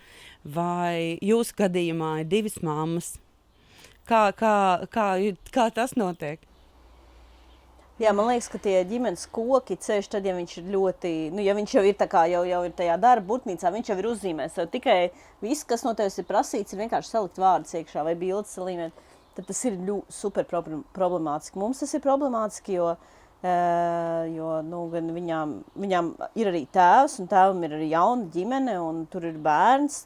vai 0.44 1.20
jūsu 1.20 1.58
gadījumā 1.60 2.14
ir 2.22 2.32
divas 2.32 2.60
mammas. 2.64 3.18
Kā, 4.08 4.30
kā, 4.36 4.88
kā, 4.92 5.10
kā 5.52 5.68
tas 5.76 5.96
notiek? 6.00 6.49
Jā, 8.00 8.14
man 8.16 8.30
liekas, 8.30 8.46
ka 8.48 8.56
tie 8.64 8.78
ģimenes 8.88 9.26
koki 9.36 9.76
ceļš, 9.76 10.06
tad, 10.14 10.24
ja 10.24 10.32
viņš 10.38 10.54
ir 10.62 10.68
ļoti, 10.72 11.10
nu, 11.36 11.42
ja 11.44 11.52
viņš 11.58 11.74
jau 11.76 11.82
ir 11.84 11.98
kā 12.00 12.22
jau, 12.32 12.46
jau 12.48 12.62
ir 12.64 12.72
tajā 12.78 12.94
darba 12.96 13.28
būtnīcā, 13.28 13.74
viņš 13.76 13.90
jau 13.92 13.98
ir 14.00 14.08
uzzīmējis. 14.14 14.56
Tikai 14.72 14.96
viss, 15.44 15.66
kas 15.68 15.84
no 15.84 15.92
tevis 16.00 16.16
ir 16.22 16.28
prasīts, 16.30 16.72
ir 16.72 16.80
vienkārši 16.80 17.12
salikt 17.12 17.42
vārdus 17.44 17.76
iekšā 17.76 18.06
vai 18.08 18.16
bildes 18.16 18.56
salīmēt. 18.56 19.04
Tad 19.36 19.50
tas 19.52 19.60
ir 19.68 19.76
ļoti 19.84 20.16
super 20.16 20.48
problemātiski. 20.48 21.60
Mums 21.60 21.84
tas 21.84 21.92
ir 21.92 22.06
problemātiski, 22.08 22.78
jo, 22.80 22.94
uh, 22.96 24.24
jo 24.32 24.56
nu, 24.72 24.86
viņām, 24.96 25.60
viņām 25.84 26.16
ir 26.40 26.54
arī 26.54 26.64
tēvs, 26.72 27.20
un 27.20 27.28
tēvam 27.36 27.68
ir 27.68 27.76
arī 27.82 27.92
jauna 27.92 28.32
ģimene, 28.32 28.80
un 28.80 29.04
tur 29.12 29.28
ir 29.28 29.44
bērns. 29.44 30.06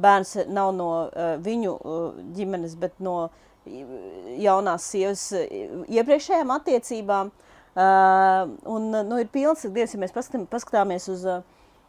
Bērns 0.00 0.36
nav 0.48 0.72
no 0.80 0.90
uh, 1.04 1.34
viņu 1.44 1.76
uh, 1.76 2.20
ģimenes, 2.40 2.80
bet 2.80 2.96
no 3.04 3.18
uh, 3.26 3.48
jaunās 3.66 4.86
sievas 4.90 5.28
iepriekšējām 5.32 6.52
attiecībām. 6.56 7.32
Uh, 7.72 8.50
un, 8.68 8.90
nu, 8.92 9.16
ir 9.16 9.30
pilns, 9.32 9.62
dievs, 9.64 9.94
ja 9.94 10.00
mēs 10.02 10.12
paskatām, 10.12 10.42
paskatāmies 10.50 11.06
uz 11.08 11.22
uh, 11.24 11.38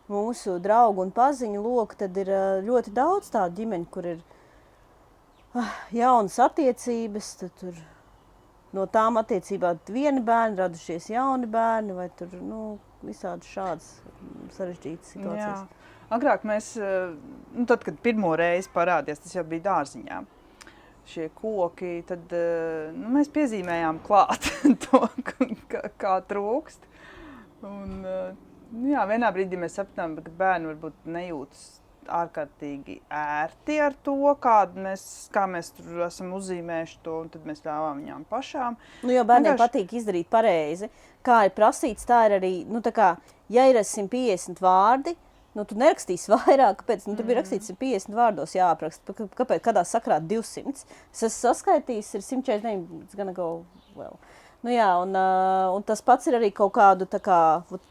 mūsu 0.07 0.55
draugu 0.63 1.03
un 1.03 1.09
paziņu 1.11 1.59
loku, 1.59 1.97
tad 1.99 2.15
ir 2.21 2.29
uh, 2.31 2.61
ļoti 2.63 2.93
daudz 2.95 3.27
tādu 3.33 3.57
ģimeņu, 3.57 3.87
kur 3.91 4.07
ir 4.13 4.21
uh, 5.57 5.73
jaunas 5.91 6.37
attiecības, 6.39 7.33
tad 7.41 7.57
tur 7.59 7.81
no 8.71 8.85
tām 8.87 9.19
attiecībām 9.19 9.81
vieni 9.91 10.23
bērni, 10.23 10.61
radušies 10.61 11.09
jauni 11.11 11.51
bērni, 11.51 11.97
vai 11.97 12.07
tur 12.15 12.31
nu, 12.39 12.61
visādi 13.03 13.51
šādas 13.51 13.89
sarežģītas 14.55 15.17
situācijas. 15.17 15.65
Jā. 15.65 15.99
Agrāk 16.15 16.47
mēs, 16.47 16.77
nu, 16.79 17.67
tad, 17.67 17.83
kad 17.83 17.99
pirmo 18.05 18.31
reizi 18.39 18.71
parādījās, 18.71 19.19
tas 19.25 19.35
jau 19.35 19.43
bija 19.49 19.67
dārziņā 19.67 20.21
šie 21.09 21.29
koki, 21.35 21.99
tad 22.07 22.33
eh, 22.35 22.89
nu, 22.95 23.11
mēs 23.17 23.31
piezīmējām 23.33 24.01
klāt 24.05 24.49
to, 24.85 25.05
kā, 25.27 25.83
kā 25.99 26.17
trūkst. 26.29 26.89
Un, 27.63 28.01
eh, 28.07 28.33
nu, 28.73 28.89
jā, 28.93 29.05
vienā 29.09 29.31
brīdī 29.35 29.59
mēs 29.59 29.79
sapratām, 29.79 30.17
ka 30.19 30.35
bērni 30.39 30.71
varbūt 30.73 31.07
nejūtas 31.15 31.63
ārkārtīgi 32.11 32.97
ērti 33.15 33.77
ar 33.79 33.95
to, 34.03 34.15
mēs, 34.75 35.03
kā 35.33 35.45
mēs 35.47 35.71
tur 35.77 36.05
esam 36.07 36.33
uzzīmējuši 36.37 36.97
to, 37.05 37.19
un 37.23 37.29
tad 37.33 37.45
mēs 37.47 37.63
ļāvām 37.65 38.01
viņām 38.03 38.25
pašām. 38.31 38.77
Nu, 39.03 39.13
jo 39.15 39.23
bērniem 39.23 39.53
Vienkārši... 39.53 39.63
patīk 39.63 39.93
izdarīt 39.99 40.29
pareizi. 40.31 40.89
Kā 41.23 41.45
ir 41.47 41.53
prasīts, 41.55 42.07
tā 42.07 42.25
ir 42.27 42.37
arī, 42.39 42.53
nu, 42.67 42.81
tā 42.83 42.91
kā, 42.95 43.13
ja 43.53 43.67
ir 43.71 43.79
150 43.79 44.59
vārdi, 44.63 45.15
Nu, 45.53 45.65
tu 45.69 45.77
nerakstīsi 45.77 46.31
vairāk, 46.33 46.81
kāpēc? 46.81 47.05
Nu, 47.07 47.17
tur 47.17 47.27
bija 47.29 47.41
rakstīts, 47.41 47.69
ka 47.73 47.81
50 47.83 48.17
vārdos 48.17 48.55
jāapraksta. 48.57 49.15
Kāpēc? 49.37 49.61
Kādā 49.65 49.85
sakrā 49.87 50.17
200? 50.21 50.73
Es 51.13 51.21
esmu 51.21 51.35
saskaitījis, 51.35 52.15
ir 52.17 52.25
149, 52.25 53.13
gan 53.19 53.33
go 53.37 53.51
well. 53.97 54.17
Nu, 54.63 54.71
jā, 54.71 54.87
un, 55.03 55.11
uh, 55.11 55.75
un 55.75 55.83
tas 55.83 55.99
pats 56.01 56.29
ir 56.31 56.37
arī 56.37 56.49
kaut 56.55 56.71
kādu 56.77 57.05
tā 57.11 57.19
kā, 57.21 57.37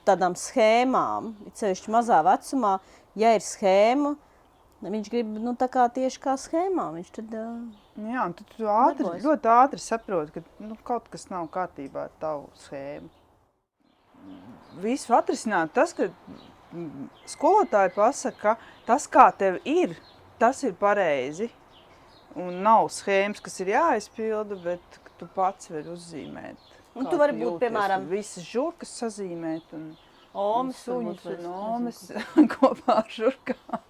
tādām 0.09 0.35
schēmām, 0.41 1.35
sevišķi 1.59 1.93
mazā 1.93 2.23
vecumā. 2.25 2.79
Ja 3.21 3.35
ir 3.37 3.45
schēma, 3.45 4.15
viņš 4.83 5.11
grib 5.13 5.35
nu, 5.37 5.53
tieši 5.61 6.23
kā 6.23 6.39
schēmā. 6.41 6.89
Viņš 6.97 7.11
tad, 7.19 7.35
uh, 7.37 8.07
jā, 8.09 8.25
un 8.25 8.35
tu, 8.39 8.47
tu 8.55 8.65
ātri, 8.65 9.05
darbojas. 9.05 9.27
ļoti 9.27 9.53
ātri 9.53 9.85
saproti, 9.85 10.39
ka 10.39 10.65
nu, 10.65 10.79
kaut 10.89 11.13
kas 11.13 11.29
nav 11.29 11.51
kārtībā 11.53 12.09
ar 12.09 12.17
tavu 12.23 12.49
schēmu. 12.65 13.13
Visu 14.81 15.13
atrisināt 15.13 15.75
tas, 15.77 15.93
ka 15.93 16.09
skolotāji 17.29 17.93
pasaka, 17.97 18.55
ka 18.57 18.87
tas, 18.87 19.07
kā 19.11 19.29
tev 19.39 19.59
ir, 19.69 19.97
tas 20.41 20.63
ir 20.67 20.75
pareizi. 20.79 21.51
Un 22.39 22.63
nav 22.65 22.89
schēmas, 22.95 23.43
kas 23.45 23.61
ir 23.61 23.75
jāizpilda, 23.75 24.57
bet 24.65 25.01
tu 25.21 25.29
pats 25.35 25.69
vari 25.73 25.93
uzzīmēt. 25.93 26.71
Un 26.97 27.09
tu 27.09 27.19
vari 27.21 27.37
būt, 27.37 27.59
piemēram, 27.61 28.09
visas 28.09 28.45
žurkas 28.49 28.93
sazīmēt 29.03 29.73
un 29.77 29.91
omas 30.33 30.81
suņus 30.87 31.25
un 31.35 31.49
omas 31.53 32.03
kopā 32.55 32.99
ar 33.03 33.13
žurkām. 33.13 33.81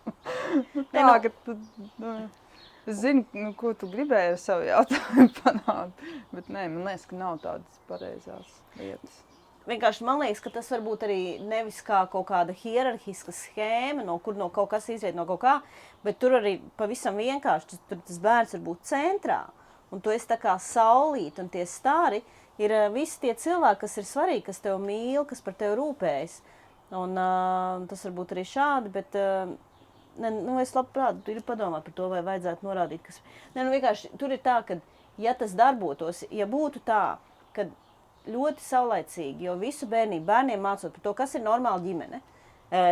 tā, 0.91 1.03
nu, 1.03 1.17
ka 1.23 1.33
tu, 1.47 1.57
nu, 2.03 2.15
es 2.87 3.03
zinu, 3.03 3.27
nu, 3.35 3.53
ko 3.59 3.75
tu 3.79 3.91
gribēji 3.91 4.35
ar 4.35 4.41
savu 4.43 4.67
jautājumu 4.71 5.29
panākt, 5.43 6.09
bet 6.35 6.51
nē, 6.51 6.67
man 6.75 6.91
liekas, 6.91 7.07
ka 7.11 7.19
nav 7.19 7.43
tādas 7.47 7.85
pareizās 7.91 8.59
lietas 8.79 9.23
vienkārši 9.69 10.05
man 10.07 10.21
liekas, 10.23 10.43
ka 10.43 10.53
tas 10.55 10.71
var 10.73 10.83
būt 10.85 11.07
arī 11.07 11.21
nevis 11.47 11.81
kā 11.87 12.03
kaut 12.13 12.29
kāda 12.31 12.55
hierarhiska 12.57 13.35
schēma, 13.37 14.05
no 14.07 14.19
kur 14.23 14.39
no 14.39 14.49
kaut 14.55 14.71
kas 14.75 14.89
izriet 14.93 15.17
no 15.19 15.27
kaut 15.29 15.43
kā, 15.45 15.57
bet 16.07 16.21
tur 16.23 16.39
arī 16.41 16.57
pavisam 16.81 17.19
vienkārši 17.21 17.81
tur 17.89 18.01
tas 18.07 18.21
bērns 18.23 18.57
var 18.57 18.65
būt 18.69 18.87
centrā. 18.93 19.43
Un 19.93 20.01
tu 20.01 20.13
esi 20.13 20.29
tā 20.31 20.39
kā 20.41 20.55
saulīt, 20.63 21.37
un 21.43 21.51
tie 21.53 21.67
stāri 21.69 22.23
ir 22.63 22.73
uh, 22.73 22.87
visi 22.95 23.21
tie 23.21 23.35
cilvēki, 23.37 23.83
kas 23.85 23.99
ir 24.01 24.09
svarīgi, 24.09 24.47
kas 24.47 24.63
tev 24.65 24.81
mīl, 24.81 25.27
kas 25.29 25.45
par 25.45 25.57
tevi 25.59 25.77
rūpējas. 25.81 26.39
Un, 26.93 27.13
uh, 27.17 27.85
tas 27.89 28.07
var 28.09 28.17
būt 28.17 28.33
arī 28.35 28.47
šādi, 28.49 28.93
bet 28.93 29.17
uh, 29.21 29.53
ne, 30.21 30.33
nu, 30.33 30.57
es 30.61 30.73
labprāt 30.77 31.29
ir 31.33 31.43
padomāt 31.47 31.85
par 31.87 31.97
to, 31.97 32.09
vai 32.13 32.23
vajadzētu 32.25 32.67
norādīt, 32.67 33.05
kas. 33.07 33.21
Ne, 33.55 33.65
nu, 33.65 33.71
vienkārši 33.73 34.13
tur 34.21 34.33
ir 34.33 34.43
tā, 34.45 34.59
ka, 34.69 34.79
ja 35.21 35.37
tas 35.39 35.55
darbotos, 35.57 36.25
ja 36.33 36.49
būtu 36.49 36.83
tā, 36.89 37.03
ka 37.57 37.69
ļoti 38.31 38.63
saulaicīgi, 38.63 39.49
jo 39.49 39.57
visu 39.59 39.89
bērnību 39.91 40.27
bērniem 40.29 40.63
mācot 40.63 40.93
par 40.95 41.03
to, 41.03 41.15
kas 41.19 41.35
ir 41.35 41.43
normāla 41.43 41.83
ģimene, 41.83 42.21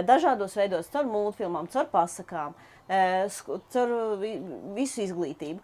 dažādos 0.08 0.56
veidos, 0.58 0.90
caur 0.92 1.06
multfilmām, 1.08 1.68
caur 1.72 1.86
pasakām, 1.92 2.56
caur 2.90 3.94
visu 4.76 5.04
izglītību. 5.06 5.60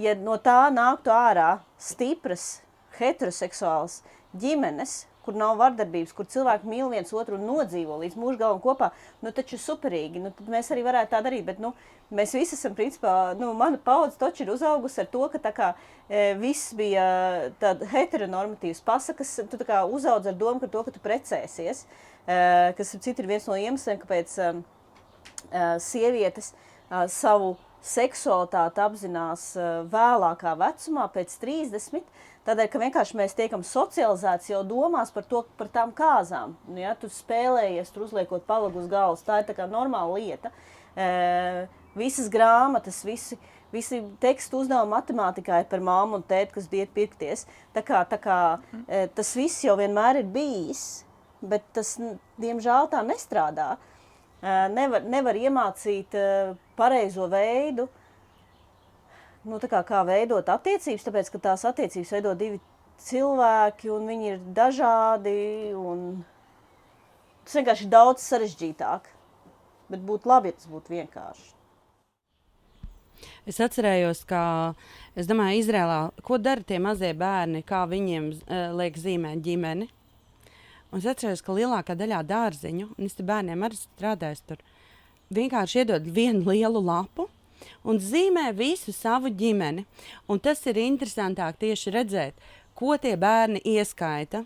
Ja 0.00 0.14
no 0.18 0.38
tā 0.40 0.70
nāktu 0.72 1.12
ārā 1.12 1.60
stipras 1.78 2.62
heteroseksuālas 2.98 4.00
ģimenes, 4.38 5.04
kur 5.24 5.36
nav 5.36 5.58
vardarbības, 5.60 6.14
kur 6.16 6.28
cilvēki 6.30 6.68
mīl 6.70 6.90
viens 6.92 7.12
otru 7.16 7.36
un 7.36 7.46
nodzīvo 7.48 7.98
līdz 8.00 8.16
mūža 8.18 8.40
galam 8.40 8.60
kopā, 8.62 8.90
nu 9.24 9.32
taču 9.36 9.58
superīgi. 9.60 10.22
Nu, 10.24 10.32
mēs 10.50 10.70
arī 10.72 10.84
varētu 10.86 11.12
tā 11.12 11.20
darīt. 11.24 11.44
Bet, 11.48 11.60
nu, 11.62 11.72
mēs 12.14 12.34
visi 12.36 12.56
esam, 12.56 12.74
principā, 12.78 13.14
nu, 13.38 13.52
mana 13.56 13.80
paudze 13.84 14.18
taču 14.20 14.44
ir 14.44 14.52
uzaugusi 14.54 15.02
ar 15.04 15.10
to, 15.12 15.22
ka 15.32 15.42
tā 15.42 15.54
kā 15.56 15.70
e, 16.08 16.32
viss 16.40 16.74
bija 16.76 17.06
tāda 17.62 17.88
heteronormatīvas 17.92 18.82
pasakas, 18.86 19.36
tu 19.50 19.60
tā 19.60 19.68
kā 19.68 19.84
uzaudz 19.88 20.30
ar 20.30 20.38
domu 20.40 20.62
par 20.62 20.72
to, 20.72 20.84
ka 20.86 20.94
tu 20.96 21.02
precēsies, 21.04 21.84
e, 22.26 22.42
kas 22.78 22.94
citi 22.96 23.20
ir 23.22 23.30
viens 23.30 23.48
no 23.50 23.58
iemesliem, 23.60 24.00
kāpēc 24.02 24.38
e, 24.40 24.52
e, 25.50 25.66
sievietes 25.84 26.54
e, 26.54 27.04
savu 27.12 27.56
seksualitāti 27.84 28.82
apzinās 28.84 29.44
e, 29.56 29.68
vēlākā 29.92 30.56
vecumā, 30.60 31.06
pēc 31.14 31.36
30 31.42 32.04
Tādēļ, 32.48 32.68
ka 32.72 32.80
vienkārši 32.80 33.18
mēs 33.20 33.36
tiekam 33.36 33.60
socializēti 33.66 34.54
jau 34.54 34.62
domās 34.64 35.12
par 35.12 35.26
to, 35.28 35.42
par 35.60 35.68
tām 35.72 35.90
kāzām. 35.96 36.54
Nu, 36.70 36.78
ja, 36.80 36.94
tu 36.96 37.10
spēlējies, 37.12 37.92
tur 37.92 38.06
uzliekot 38.06 38.46
palagu 38.48 38.80
uz 38.80 38.88
galvas. 38.88 39.24
Tā 39.26 39.42
ir 39.42 39.48
tā 39.50 39.56
kā 39.58 39.66
normāla 39.68 40.16
lieta. 40.16 40.52
E, 40.96 41.08
visas 42.00 42.30
grāmatas, 42.32 43.02
visi, 43.04 43.36
visi 43.74 44.00
tekstu 44.24 44.62
uzdevumi 44.62 44.94
matemātikā 44.94 45.60
ir 45.60 45.68
par 45.68 45.84
māmu 45.84 46.16
un 46.16 46.24
tēti, 46.24 46.54
kas 46.56 46.70
bija 46.72 46.88
pirkties. 46.96 47.44
Tā 47.76 47.84
kā, 47.84 48.00
tā 48.08 48.16
kā, 48.24 48.40
e, 48.86 49.04
tas 49.12 49.36
viss 49.36 49.60
jau 49.66 49.76
vienmēr 49.80 50.22
ir 50.22 50.32
bijis, 50.32 51.04
bet 51.44 51.68
tas, 51.76 51.98
diemžēl, 52.40 52.88
tā 52.94 53.04
nestrādā. 53.04 53.74
E, 54.40 54.56
nevar, 54.72 55.04
nevar 55.04 55.36
iemācīt 55.36 56.16
e, 56.16 56.28
pareizo 56.80 57.28
veidu, 57.28 57.90
nu, 59.44 59.60
kā, 59.60 59.80
kā 59.86 60.02
veidot 60.08 60.48
attiecības, 60.52 61.06
tāpēc 61.06 61.30
ka 61.32 61.42
tās 61.50 61.64
attiecības 61.68 62.12
veido 62.16 62.34
divi 62.38 62.60
cilvēki, 63.00 63.92
un 63.94 64.10
viņi 64.10 64.34
ir 64.34 64.42
dažādi. 64.56 65.36
Tas 67.44 67.56
vienkārši 67.60 67.86
ir 67.86 67.94
daudz 67.94 68.26
sarežģītāk. 68.26 69.08
Bet 69.90 70.04
būtu 70.06 70.30
labi, 70.30 70.52
ja 70.52 70.58
tas 70.58 70.68
būtu 70.70 70.94
vienkārši. 70.94 71.48
Es 73.48 73.58
atcerējos, 73.60 74.22
ka 74.28 74.42
es 75.18 75.26
domāju, 75.28 75.58
Izrēlā, 75.60 75.98
ko 76.24 76.38
dara 76.40 76.62
tie 76.64 76.78
mazie 76.80 77.10
bērni, 77.16 77.64
kā 77.66 77.82
viņiem 77.90 78.28
uh, 78.30 78.70
liek 78.78 78.96
zīmēt 79.00 79.42
ģimeni. 79.44 79.88
Un 80.90 81.02
es 81.02 81.08
atceros, 81.10 81.42
ka 81.44 81.54
lielākā 81.56 81.96
daļā 81.98 82.22
dārziņu, 82.26 82.92
un 82.96 83.08
es 83.08 83.18
tam 83.18 83.28
bērniem 83.28 83.66
arī 83.66 83.78
strādāju, 83.78 84.40
tur 84.46 84.62
vienkārši 85.34 85.82
iedod 85.82 86.06
vienu 86.06 86.46
lielu 86.48 86.80
lapu 86.82 87.28
un 87.84 88.00
zīmē 88.02 88.50
visu 88.56 88.92
savu 88.94 89.32
ģimeni. 89.32 89.86
Un 90.28 90.40
tas 90.42 90.62
ir 90.68 90.80
interesantāk 90.80 91.60
tieši 91.60 91.94
redzēt, 91.94 92.48
ko 92.74 92.96
tie 93.00 93.16
bērni 93.20 93.62
ieskaita. 93.76 94.44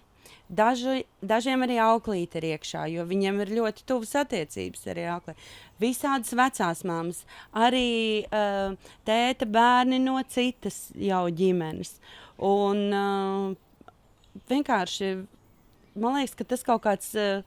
Daži, 0.54 1.06
dažiem 1.24 1.64
arī 1.64 1.78
auklīte 1.80 2.36
ir 2.38 2.46
iekšā, 2.52 2.84
jo 2.92 3.06
viņiem 3.08 3.40
ir 3.42 3.52
ļoti 3.56 3.86
tuvas 3.88 4.12
attiecības 4.20 4.82
arī 4.92 5.06
auklē. 5.14 5.34
Visādas 5.80 6.34
vecās 6.36 6.82
māmas, 6.84 7.23
arī 7.56 8.26
uh, 8.28 8.76
tēta 9.08 9.49
bērni 9.49 10.02
no 10.04 10.18
citas 10.28 10.90
jau 11.00 11.25
ģimenes. 11.32 11.97
Un 12.44 12.84
uh, 12.92 13.97
vienkārši 14.52 15.14
man 15.97 16.20
liekas, 16.20 16.36
ka 16.36 16.47
tas 16.52 16.66
kaut 16.66 16.84
kāds 16.84 17.14
uh, 17.16 17.40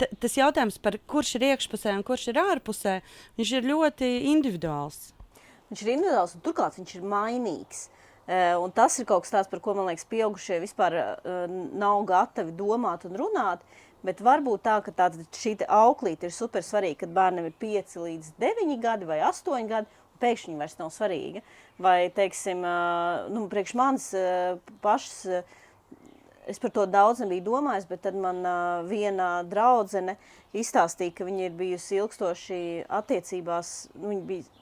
tas 0.00 0.36
jautājums 0.36 0.78
par 0.82 0.96
kurš 1.10 1.36
ir 1.36 1.48
iekšpusē 1.52 1.94
un 1.98 2.04
kurš 2.06 2.30
ir 2.32 2.40
ārpusē, 2.40 3.00
viņš 3.38 3.56
ir 3.58 3.72
ļoti 3.72 4.12
individuāls. 4.32 5.10
Viņš 5.70 5.82
ir 5.84 5.92
individuāls 5.92 6.34
un 6.34 6.42
turklāt 6.42 6.76
viņš 6.78 6.96
ir 6.98 7.06
mainīgs. 7.06 7.84
Uh, 8.30 8.56
un 8.62 8.72
tas 8.74 8.94
ir 8.98 9.06
kaut 9.06 9.24
kas 9.24 9.32
tāds, 9.34 9.50
par 9.50 9.62
ko 9.62 9.74
man 9.74 9.88
liekas, 9.90 10.06
pieaugušie 10.10 10.60
vispār 10.62 10.96
uh, 10.98 11.44
nav 11.50 12.02
gatavi 12.06 12.54
domāt 12.58 13.06
un 13.06 13.14
runāt. 13.18 13.62
Bet 14.06 14.22
varbūt 14.24 14.64
tā, 14.64 14.78
ka 14.82 14.94
tāda 14.96 15.22
šī 15.36 15.58
auklīte 15.66 16.26
ir 16.26 16.34
super 16.34 16.64
svarīga, 16.64 17.02
kad 17.04 17.14
bērnam 17.14 17.46
ir 17.46 17.56
5 17.60 17.96
līdz 18.00 18.34
9 18.40 18.76
gadi 18.82 19.06
vai 19.06 19.20
8 19.26 19.70
gadi, 19.70 19.98
pēkšņi 20.22 20.58
vairs 20.58 20.78
nav 20.80 20.90
svarīga. 20.94 21.42
Vai, 21.80 21.98
teiksim, 22.16 22.64
uh, 22.66 23.30
nu, 23.32 23.46
priekš 23.52 23.76
manis 23.78 24.10
pašas 24.82 25.44
Es 26.50 26.58
par 26.58 26.72
to 26.74 26.82
daudz 26.88 27.20
nebiju 27.22 27.44
domājis, 27.46 27.84
bet 27.86 28.00
tad 28.02 28.16
man 28.18 28.40
viena 28.88 29.44
draudzene 29.46 30.16
izstāstīja, 30.56 31.12
ka 31.14 31.26
viņa 31.28 31.44
ir 31.46 31.52
bijusi 31.54 32.00
ilgstoši 32.00 32.60
attiecībās, 32.90 33.74
nu, 33.94 34.08
viņa 34.10 34.24
bija 34.26 34.59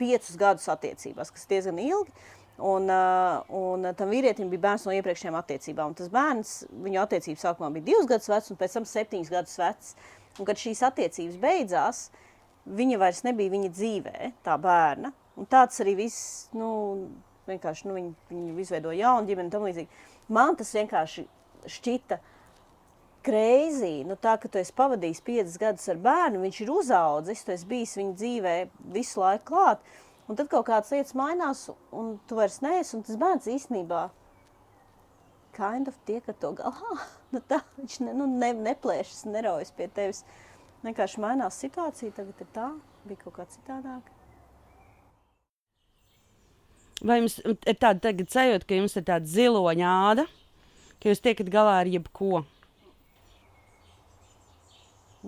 piecus 0.00 0.36
gadus 0.40 0.68
attiecībās, 0.72 1.32
kas 1.34 1.48
diezgan 1.50 1.78
ilgi, 1.82 2.14
un, 2.58 2.88
uh, 2.90 3.42
un 3.54 3.88
tam 3.98 4.12
vīrietim 4.12 4.50
bija 4.52 4.64
bērns 4.66 4.86
no 4.88 4.94
iepriekšējām 4.96 5.38
attiecībām, 5.38 5.92
un 5.92 5.98
tas 5.98 6.10
bērns, 6.12 6.54
viņu 6.86 7.02
attiecības 7.04 7.44
sākumā 7.46 7.70
bija 7.76 7.90
divus 7.92 8.08
gadus 8.10 8.30
vecs, 8.32 8.50
un 8.52 8.60
pēc 8.60 8.78
tam 8.78 8.88
septiņus 8.88 9.32
gadus 9.34 9.58
vecs, 9.60 9.94
un 10.38 10.48
kad 10.48 10.60
šīs 10.60 10.82
attiecības 10.90 11.38
beidzās, 11.42 12.02
viņa 12.78 13.00
vairs 13.00 13.24
nebija 13.26 13.54
viņa 13.54 13.72
dzīvē, 13.74 14.32
tā 14.46 14.58
bērna, 14.60 15.12
un 15.38 15.48
tāds 15.50 15.80
arī 15.84 15.94
viss, 16.02 16.48
nu, 16.56 16.70
vienkārši, 17.48 17.88
nu, 17.88 17.96
viņi, 17.98 18.14
viņi 18.32 18.56
izveidoja 18.64 19.06
jaunu 19.06 19.30
ģimeni, 19.30 19.52
tam 19.54 19.64
līdzīgi. 19.68 20.02
Man 20.34 20.58
tas 20.58 20.74
vienkārši 20.76 21.24
šķita 21.78 22.18
greizi. 23.28 23.92
Nu, 24.08 24.16
tā, 24.20 24.34
ka 24.40 24.50
tu 24.50 24.60
esi 24.60 24.74
pavadījis 24.76 25.24
piecus 25.26 25.56
gadus 25.60 25.88
ar 25.92 26.00
bērnu, 26.04 26.42
viņš 26.44 26.60
ir 26.64 26.72
uzaudzis, 26.74 27.44
tu 27.44 27.54
esi 27.54 27.68
bijis 27.68 27.96
viņa 28.00 28.14
dzīvē 28.22 28.54
visu 28.96 29.22
laiku 29.22 29.52
klāt. 29.52 29.84
Un 30.28 30.36
tad 30.36 30.50
kaut 30.52 30.66
kādas 30.68 30.92
lietas 30.92 31.16
mainās, 31.16 31.68
un 31.96 32.16
tu 32.28 32.36
vairs 32.36 32.60
neesi. 32.64 32.96
Un 32.98 33.04
tas 33.06 33.16
bērns 33.20 33.48
īstenībā 33.48 34.08
kind 35.56 35.88
of 35.88 35.96
tiek 36.08 36.28
ar 36.28 36.36
to 36.40 36.52
galā. 36.58 36.98
Nu, 37.28 37.42
tā, 37.44 37.58
viņš 37.76 37.98
ne, 38.06 38.12
nu, 38.16 38.24
ne, 38.40 38.54
neplēšas, 38.56 39.26
neraujas 39.28 39.68
pie 39.76 39.84
tevis. 39.92 40.22
Vienkārši 40.80 41.20
mainās 41.20 41.58
situācija, 41.60 42.14
tagad 42.16 42.38
ir 42.40 42.48
tā, 42.54 42.68
bija 43.04 43.20
kaut 43.20 43.34
kā 43.36 43.44
citādāk. 43.52 44.06
Vai 47.04 47.18
jums 47.20 47.36
ir 47.44 47.76
tāda 47.76 48.14
sajūta, 48.24 48.64
ka 48.64 48.78
jums 48.78 48.96
ir 48.96 49.04
tāda 49.10 49.28
ziloņa 49.28 49.90
āda, 50.08 50.24
ka 51.02 51.12
jūs 51.12 51.20
tiekat 51.26 51.52
galā 51.52 51.76
ar 51.82 51.90
jebko? 51.92 52.46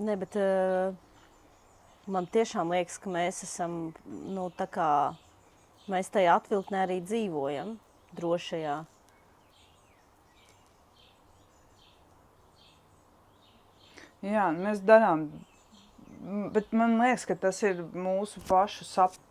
Nē, 0.00 0.14
bet 0.16 0.36
uh, 0.40 0.94
man 2.08 2.24
tiešām 2.32 2.70
liekas, 2.72 2.96
ka 3.02 3.10
mēs 3.12 3.42
esam 3.44 3.74
nu, 4.08 4.46
tā 4.56 4.64
kā 4.72 4.86
mēs 5.92 6.08
tajā 6.14 6.38
atvilknē 6.40 6.86
arī 6.86 6.96
dzīvojam, 7.04 7.74
drošajā. 8.16 8.78
Jā, 14.24 14.46
mēs 14.56 14.80
darām, 14.88 15.28
bet 16.54 16.72
man 16.76 16.98
liekas, 17.00 17.26
ka 17.28 17.36
tas 17.48 17.62
ir 17.66 17.82
mūsu 17.94 18.42
pašu 18.48 18.86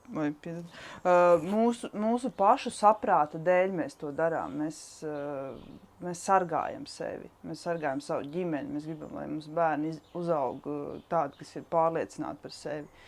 Vai, 0.10 0.32
uh, 0.34 1.44
mūsu, 1.46 1.92
mūsu 1.94 2.32
pašu 2.34 2.72
saprāta 2.74 3.38
dēļ 3.46 3.76
mēs 3.78 3.98
to 4.00 4.10
darām. 4.16 4.56
Mēs, 4.64 4.80
uh, 5.06 5.54
mēs 6.02 6.24
sargājam 6.26 6.88
sevi, 6.90 7.30
mēs 7.46 7.62
sargājam 7.68 8.02
savu 8.02 8.26
ģimeni. 8.34 8.74
Mēs 8.74 8.88
gribam, 8.90 9.14
lai 9.20 9.28
mums 9.30 9.46
bērni 9.54 9.94
uzaug 10.18 10.66
tādi, 11.14 11.38
kas 11.44 11.54
ir 11.60 11.68
pārliecināti 11.70 12.42
par 12.42 12.56
sevi. 12.58 13.06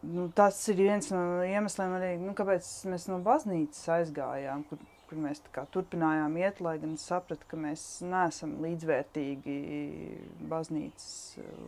Nu, 0.00 0.30
tas 0.32 0.56
ir 0.72 0.78
viens 0.80 1.10
no 1.12 1.42
iemesliem, 1.44 1.92
arī, 1.98 2.14
nu, 2.22 2.32
kāpēc 2.36 2.68
mēs 2.88 3.04
no 3.10 3.18
baznīcas 3.24 3.82
aizgājām, 3.98 4.62
kur, 4.70 4.80
kur 5.10 5.18
mēs 5.18 5.42
turpinājām 5.74 6.38
iet, 6.38 6.62
lai 6.62 6.76
gan 6.78 6.94
sapratu, 7.00 7.50
ka 7.50 7.58
mēs 7.58 7.82
neesam 8.06 8.54
līdzvērtīgi 8.62 9.58
baznīcas 10.50 11.12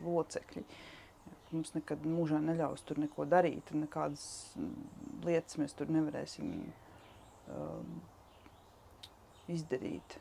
locekļi. 0.07 0.63
Uh, 0.63 0.89
mums 1.53 1.75
nekad 1.77 2.05
mūžā 2.09 2.41
neļaus 2.43 2.85
tur 2.89 3.01
neko 3.03 3.27
darīt, 3.29 3.73
un 3.75 3.85
nekādas 3.85 4.25
mm, 4.57 4.89
lietas 5.27 5.59
mēs 5.61 5.77
tur 5.77 5.91
nevarēsim 5.93 6.53
um, 7.53 7.95
izdarīt. 9.53 10.17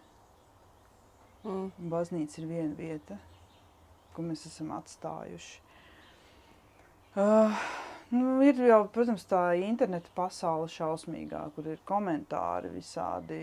Mm. 1.46 1.72
Baznīca 1.92 2.42
ir 2.42 2.50
viena 2.52 2.76
vieta, 2.78 3.18
ko 4.16 4.26
mēs 4.28 4.46
esam 4.50 4.74
atstājuši. 4.76 5.62
Uh, 7.12 7.64
Nu, 8.12 8.42
ir 8.44 8.58
jau, 8.68 8.82
protams, 8.92 9.24
tā 9.24 9.54
interneta 9.64 10.12
pasaule 10.16 10.68
šausmīgā, 10.72 11.46
kur 11.56 11.70
ir 11.72 11.84
komentāri 11.88 12.74
visādi. 12.74 13.38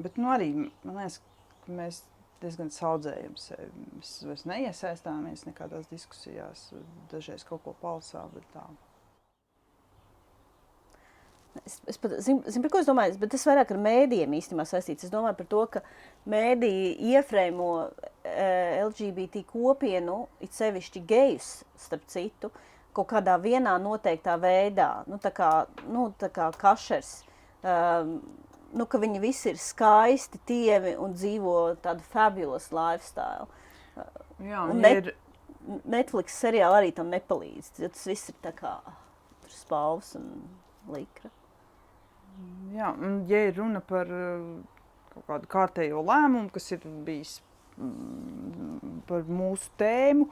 Bet 0.00 0.16
nu, 0.16 0.30
arī 0.32 0.54
man 0.56 0.96
liekas, 0.96 1.18
ka 1.66 1.76
mēs 1.76 2.00
diezgan 2.40 2.72
saudzējam 2.72 3.36
sevi. 3.36 3.68
Mēs 3.98 4.14
vairs 4.24 4.46
neiesaistāmies 4.48 5.44
nekādās 5.44 5.90
diskusijās, 5.92 6.70
dažreiz 7.12 7.44
kaut 7.48 7.66
ko 7.66 7.76
tā. 8.54 8.64
Es, 11.66 11.80
es 11.90 11.98
pat 11.98 12.12
zinu, 12.22 12.44
zin, 12.46 12.62
par 12.62 12.70
ko 12.70 12.80
es 12.80 12.86
domāju, 12.86 13.16
bet 13.18 13.32
tas 13.34 13.44
vairāk 13.48 13.72
ar 13.74 13.78
mēdījiem 13.82 14.34
īstenībā 14.38 14.64
saistīts. 14.68 15.08
Es 15.08 15.12
domāju 15.12 15.38
par 15.40 15.48
to, 15.50 15.62
ka 15.74 15.82
mēdīji 16.30 16.92
iefrēmo 17.10 17.70
e, 18.22 18.44
LGBT 18.84 19.42
kopienu, 19.48 20.20
it 20.44 20.54
sevišķi 20.54 21.02
gejus, 21.10 21.48
starp 21.80 22.04
citu, 22.10 22.52
kaut 22.94 23.10
kādā 23.10 23.34
vienā 23.42 23.74
noteiktā 23.82 24.36
veidā, 24.40 24.90
nu 25.10 25.18
tā 25.22 25.32
kā, 25.34 25.50
nu, 25.90 26.08
tā 26.18 26.30
kā 26.34 26.50
kašers, 26.58 27.10
um, 27.62 28.14
nu, 28.74 28.86
ka 28.86 29.00
viņi 29.02 29.22
visi 29.22 29.50
ir 29.52 29.58
skaisti, 29.62 30.38
tievi 30.46 30.94
un 31.02 31.14
dzīvo 31.18 31.56
tādu 31.82 32.06
fabulous 32.12 32.70
lifestyle. 32.74 33.50
Jā, 34.38 34.68
un, 34.70 34.78
net, 34.86 35.10
ir... 35.10 35.18
Netflix 35.84 36.38
seriāli 36.40 36.78
arī 36.78 36.94
tam 36.96 37.10
nepalīdz, 37.12 37.74
tas 37.82 38.06
viss 38.08 38.30
ir 38.32 38.38
tā 38.42 38.54
kā 38.56 38.78
spalvs 39.50 40.14
un 40.18 40.30
likra. 40.90 41.30
Jā, 42.74 42.92
un 42.94 43.24
ja 43.30 43.42
ir 43.48 43.56
runa 43.58 43.82
par 43.82 44.10
eh, 44.14 44.44
kaut 45.14 45.26
kādu 45.26 45.50
kārtējo 45.50 46.04
lēmumu, 46.06 46.50
kas 46.54 46.70
ir 46.76 46.86
bijis 47.06 47.40
mm, 47.76 49.02
par 49.10 49.26
mūsu 49.26 49.72
tēmu, 49.80 50.28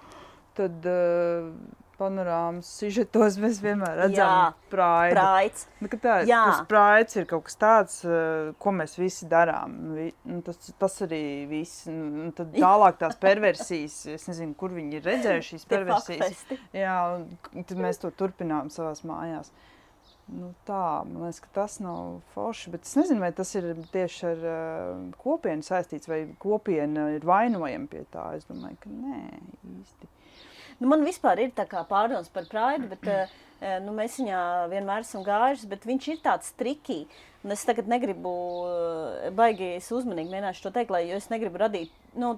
tad 0.58 0.86
uh, 0.90 1.50
panorāmas 1.98 2.66
sižetos 2.78 3.36
mēs 3.42 3.60
vienmēr 3.62 3.94
redzam 4.04 4.56
praidu. 4.72 5.18
Praids. 5.18 5.66
Nu, 5.82 5.90
tā, 5.92 6.16
Jā. 6.26 6.40
tas 6.50 6.64
praids 6.70 7.18
ir 7.18 7.28
kaut 7.30 7.46
kas 7.46 7.58
tāds, 7.58 8.00
uh, 8.06 8.50
ko 8.62 8.74
mēs 8.74 8.96
visi 8.98 9.28
darām. 9.30 9.76
Vi, 9.94 10.08
nu, 10.30 10.40
tas, 10.46 10.72
tas 10.82 10.98
arī 11.06 11.22
viss. 11.50 11.86
Nu, 11.90 12.30
tad 12.38 12.54
tālāk 12.54 13.00
tās 13.02 13.18
perversijas, 13.22 14.00
es 14.14 14.28
nezinu, 14.30 14.54
kur 14.58 14.74
viņi 14.74 14.98
ir 14.98 15.10
redzējuši 15.12 15.56
šīs 15.56 15.70
perversijas. 15.70 16.44
Jā, 16.74 16.98
un 17.18 17.66
tad 17.66 17.82
mēs 17.82 18.02
to 18.02 18.14
turpinām 18.14 18.70
savās 18.74 19.04
mājās. 19.06 19.50
Uh, 19.50 19.74
Nu, 20.28 20.50
tā, 20.68 21.06
man 21.08 21.22
liekas, 21.24 21.40
ka 21.40 21.48
tas 21.56 21.78
nav 21.80 22.18
forši. 22.34 22.72
Bet 22.74 22.84
es 22.84 22.92
nezinu, 22.98 23.22
vai 23.24 23.30
tas 23.32 23.48
ir 23.56 23.70
tieši 23.94 24.26
ar 24.28 24.42
uh, 24.44 24.98
kopienu 25.22 25.64
saistīts, 25.64 26.10
vai 26.10 26.20
kopiena 26.42 27.06
ir 27.14 27.24
vainojama 27.28 27.88
pie 27.88 28.02
tā. 28.12 28.26
Es 28.36 28.44
domāju, 28.48 28.76
ka 28.82 28.92
nē, 28.92 29.22
īsti. 29.78 30.10
Nu, 30.82 30.90
man 30.92 31.06
vispār 31.06 31.40
ir 31.42 31.54
pārdoms 31.56 32.28
par 32.34 32.44
praidu, 32.50 32.90
bet 32.92 33.08
uh, 33.08 33.32
nu, 33.86 33.96
mēs 33.96 34.20
viņā 34.20 34.42
vienmēr 34.74 35.06
esam 35.06 35.24
gājuši, 35.26 35.70
bet 35.72 35.88
viņš 35.88 36.10
ir 36.12 36.20
tāds 36.28 36.52
trikī. 36.60 37.00
Un 37.46 37.54
es 37.54 37.64
tagad 37.64 37.88
negribu 37.88 38.34
uh, 38.66 39.32
baigi 39.32 39.78
uzmanīgi 39.80 40.28
mēģināšu 40.28 40.66
to 40.66 40.76
teikt, 40.76 40.92
lai 40.92 41.06
es 41.16 41.32
negribu 41.32 41.64
radīt. 41.64 41.94
Nu, 42.18 42.36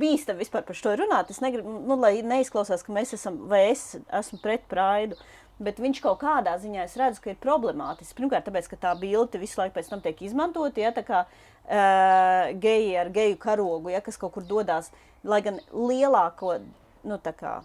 Bīstam 0.00 0.38
vispār 0.40 0.64
par 0.64 0.76
šo 0.76 0.94
runāt. 0.96 1.28
Es 1.32 1.42
negribu, 1.44 1.72
nu, 1.84 1.96
lai 2.00 2.20
neizklausās, 2.24 2.84
ka 2.84 2.94
mēs 2.96 3.12
esam 3.16 3.36
vai 3.50 3.66
es 3.72 3.94
esmu 4.20 4.40
pret 4.44 4.64
praidu. 4.70 5.18
Bet 5.60 5.80
viņš 5.82 5.98
kaut 6.00 6.22
kādā 6.22 6.54
ziņā 6.56 6.86
es 6.86 6.96
redzu, 6.96 7.20
ka 7.20 7.34
ir 7.34 7.40
problemātisks. 7.42 8.16
Pirmkārt, 8.16 8.46
tāpēc, 8.46 8.68
ka 8.70 8.78
tā 8.80 8.94
bilde 8.96 9.40
visu 9.42 9.60
laiku 9.60 9.76
pēc 9.76 9.90
tam 9.92 10.00
tiek 10.00 10.22
izmantota, 10.24 10.80
ja 10.80 10.92
tā 10.96 11.04
kā 11.04 11.24
uh, 11.26 12.52
geji 12.62 12.94
ar 12.96 13.10
geju 13.12 13.36
karogu, 13.42 13.92
ja 13.92 14.00
kas 14.04 14.16
kaut 14.20 14.32
kur 14.38 14.46
dodas, 14.48 14.88
lai 15.20 15.42
gan 15.44 15.60
lielāko, 15.74 16.56
nu 17.04 17.18
tā 17.20 17.34
kā, 17.36 17.58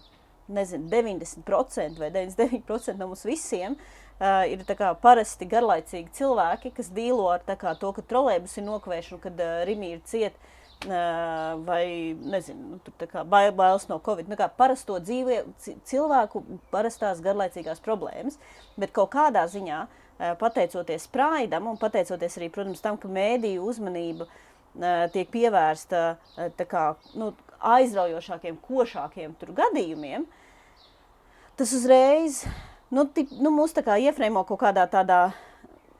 nezinu, 0.52 0.90
90% 0.92 2.02
vai 2.02 2.10
99% 2.12 3.00
no 3.00 3.08
mums 3.14 3.24
visiem 3.24 3.78
uh, 3.78 4.44
ir 4.44 4.60
kā, 4.68 4.92
parasti 5.00 5.48
garlaicīgi 5.48 6.12
cilvēki, 6.20 6.74
kas 6.76 6.92
dīlo 6.92 7.30
ar 7.32 7.48
kā, 7.48 7.72
to, 7.80 7.94
ka 7.96 8.04
trolēbus 8.04 8.58
ir 8.60 8.68
nokavējuši 8.68 9.22
kad 9.24 9.40
uh, 9.40 9.56
Rimi 9.64 9.94
ir 9.96 10.04
cieta 10.04 10.52
vai 10.84 12.16
nezinu, 12.20 12.76
nu, 12.76 13.24
bail, 13.24 13.52
bailes 13.52 13.86
no 13.88 13.98
covid. 13.98 14.28
Nu, 14.28 14.36
parasto 14.58 14.98
dzīve, 15.00 15.42
cilvēku 15.88 16.42
parastās 16.70 17.22
garlaicīgās 17.24 17.80
problēmas, 17.84 18.36
bet 18.76 18.92
kaut 18.96 19.10
kādā 19.14 19.46
ziņā, 19.50 19.86
pateicoties 20.40 21.08
Praidam 21.12 21.66
un 21.70 21.80
pateicoties 21.80 22.38
arī, 22.38 22.50
protams, 22.52 22.84
tam, 22.84 23.00
ka 23.00 23.08
mēdīju 23.08 23.64
uzmanība 23.64 24.28
tiek 25.12 25.28
pievērsta 25.32 26.04
kā, 26.68 26.86
nu, 27.16 27.32
aizraujošākiem, 27.64 28.58
košākiem 28.68 29.34
gadījumiem, 29.56 30.26
tas 31.56 31.72
uzreiz 31.72 32.42
nu, 32.92 33.06
tip, 33.08 33.32
nu, 33.40 33.50
mūs 33.54 33.74
iefrēmo 33.76 34.44
kaut 34.46 34.60
kādā 34.60 34.86
tādā, 34.90 35.32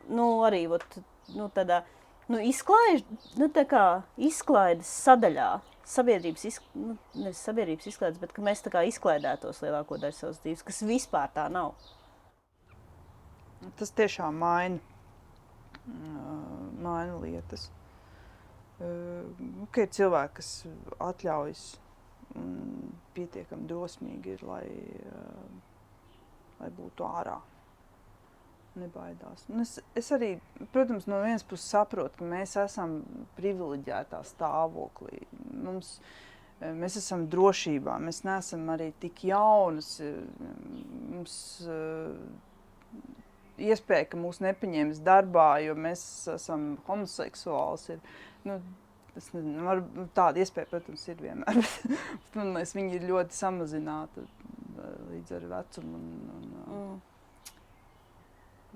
nu, 0.09 0.45
arī 0.47 0.67
ot, 0.71 0.85
nu, 1.35 1.49
tādā 1.55 1.83
nu, 2.29 2.41
izklaiž, 2.43 3.05
nu, 3.39 3.49
izklaides 4.29 4.91
sadaļā, 5.05 5.51
sabiedrības, 5.87 6.45
izk, 6.51 6.67
nu, 6.75 6.97
nevis 7.15 7.43
sabiedrības 7.47 7.87
izklaides, 7.93 8.21
bet 8.23 8.35
ka 8.35 8.45
mēs 8.45 8.65
tā 8.65 8.73
kā 8.75 8.83
izklaidētos 8.89 9.63
lielāko 9.63 10.01
daļu 10.03 10.19
savas 10.19 10.43
dzīves, 10.43 10.67
kas 10.67 10.83
vispār 10.87 11.31
tā 11.37 11.47
nav. 11.53 11.77
Tas 13.79 13.95
tiešām 13.97 14.37
maina, 14.39 14.79
maina 16.83 17.17
lietas. 17.23 17.71
Okay, 18.77 19.89
cilvēki, 19.89 20.37
kas 20.37 20.51
atļaujas 21.01 21.65
pietiekami 23.17 23.69
drosmīgi 23.71 24.35
ir, 24.35 24.43
lai, 24.45 24.65
lai 26.61 26.73
būtu 26.77 27.07
ārā 27.07 27.39
nebaidās. 28.81 29.45
Un 29.53 29.63
es, 29.65 29.77
es 29.99 30.09
arī, 30.15 30.37
protams, 30.75 31.09
no 31.11 31.21
vienas 31.25 31.45
puses 31.47 31.69
saprotu, 31.73 32.21
ka 32.21 32.29
mēs 32.29 32.57
esam 32.61 32.99
privileģētā 33.39 34.23
stāvoklī. 34.29 35.25
Mums, 35.67 35.97
eh, 36.61 36.73
mēs 36.77 36.99
esam 37.01 37.27
drošībā, 37.33 37.99
mēs 38.03 38.23
neesam 38.27 38.67
arī 38.75 38.93
tik 39.03 39.27
jaunas. 39.31 39.97
Eh, 40.05 40.19
mums 41.17 41.37
uh, 41.67 42.13
iespēja, 43.57 44.11
ka 44.13 44.21
mūs 44.21 44.43
nepaņems 44.45 45.01
darbā, 45.07 45.51
jo 45.65 45.77
mēs 45.79 46.03
esam 46.37 46.75
homoseksuāls. 46.89 47.93
Ir, 47.97 48.19
nu, 48.49 48.61
Es 49.17 49.31
nezinu, 49.33 49.63
var, 49.65 49.79
tāda 50.13 50.43
iespēja, 50.43 50.69
protams, 50.69 51.07
ir 51.09 51.23
vienmēr. 51.25 51.57
Bet 52.21 52.35
man 52.37 52.51
liekas, 52.53 52.75
viņi 52.77 52.99
ir 52.99 53.07
ļoti 53.09 53.33
samazināti 53.33 54.27
līdz 54.77 55.33
ar 55.39 55.47
vecumu. 55.55 55.97
Un, 55.97 56.11
un, 56.35 56.51
mm 56.67 56.99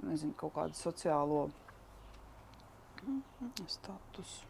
nezinu, 0.07 0.35
kaut 0.39 0.55
kādu 0.57 0.79
sociālo 0.79 1.49
statusu. 3.67 4.47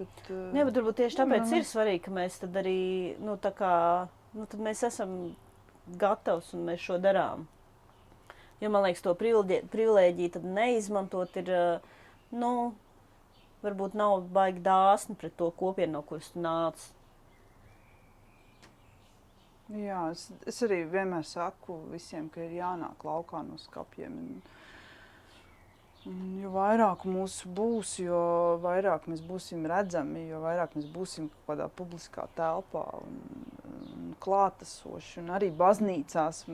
Bet, 0.00 0.20
uh, 0.32 0.50
Jā, 0.56 0.64
bet 0.64 0.78
varbūt 0.80 1.00
tieši 1.02 1.18
tāpēc 1.18 1.50
jā, 1.50 1.60
ir 1.60 1.66
svarīgi, 1.68 2.02
ka 2.06 2.12
mēs 2.16 2.38
tad 2.40 2.54
arī, 2.56 2.80
nu, 3.20 3.36
tā 3.40 3.52
kā, 3.56 3.72
nu, 4.32 4.46
mēs 4.64 4.84
esam 4.88 5.16
gatavs 6.00 6.54
un 6.56 6.64
mēs 6.70 6.80
šo 6.86 6.96
darām. 7.02 7.44
Jo, 8.60 8.70
man 8.72 8.86
liekas, 8.86 9.02
to 9.04 9.12
privilēģiju 9.16 10.40
neizmantot 10.44 11.36
ir, 11.40 11.52
uh, 11.52 12.06
nu, 12.32 12.52
varbūt 13.64 13.98
nav 14.00 14.24
baigi 14.32 14.64
dāsni 14.64 15.18
pret 15.20 15.36
to 15.36 15.50
kopienu, 15.60 15.98
no 15.98 16.02
kuras 16.06 16.32
tu 16.32 16.40
nāc. 16.44 16.88
Jā, 19.70 20.00
es, 20.10 20.24
es 20.50 20.56
arī 20.66 20.80
vienmēr 20.90 21.22
saku 21.28 21.76
visiem, 21.92 22.26
ka 22.32 22.42
ir 22.42 22.56
jānāk 22.56 23.04
laukā 23.06 23.44
no 23.46 23.58
skapiem. 23.60 24.16
Un, 24.18 24.40
Jo 26.08 26.48
vairāk 26.54 27.02
mūsu 27.04 27.50
būs, 27.52 27.98
jo 28.00 28.20
vairāk 28.62 29.04
mēs 29.10 29.20
būsim 29.20 29.66
redzami, 29.68 30.22
jo 30.30 30.38
vairāk 30.40 30.72
mēs 30.78 30.86
būsim 30.88 31.26
kaut 31.28 31.50
kādā 31.50 31.66
publiskā 31.76 32.24
telpā 32.38 32.86
un, 32.96 33.18
un 33.68 34.06
klātesoši. 34.24 35.18
Un 35.20 35.28
arī 35.36 35.50
baznīcās. 35.52 36.46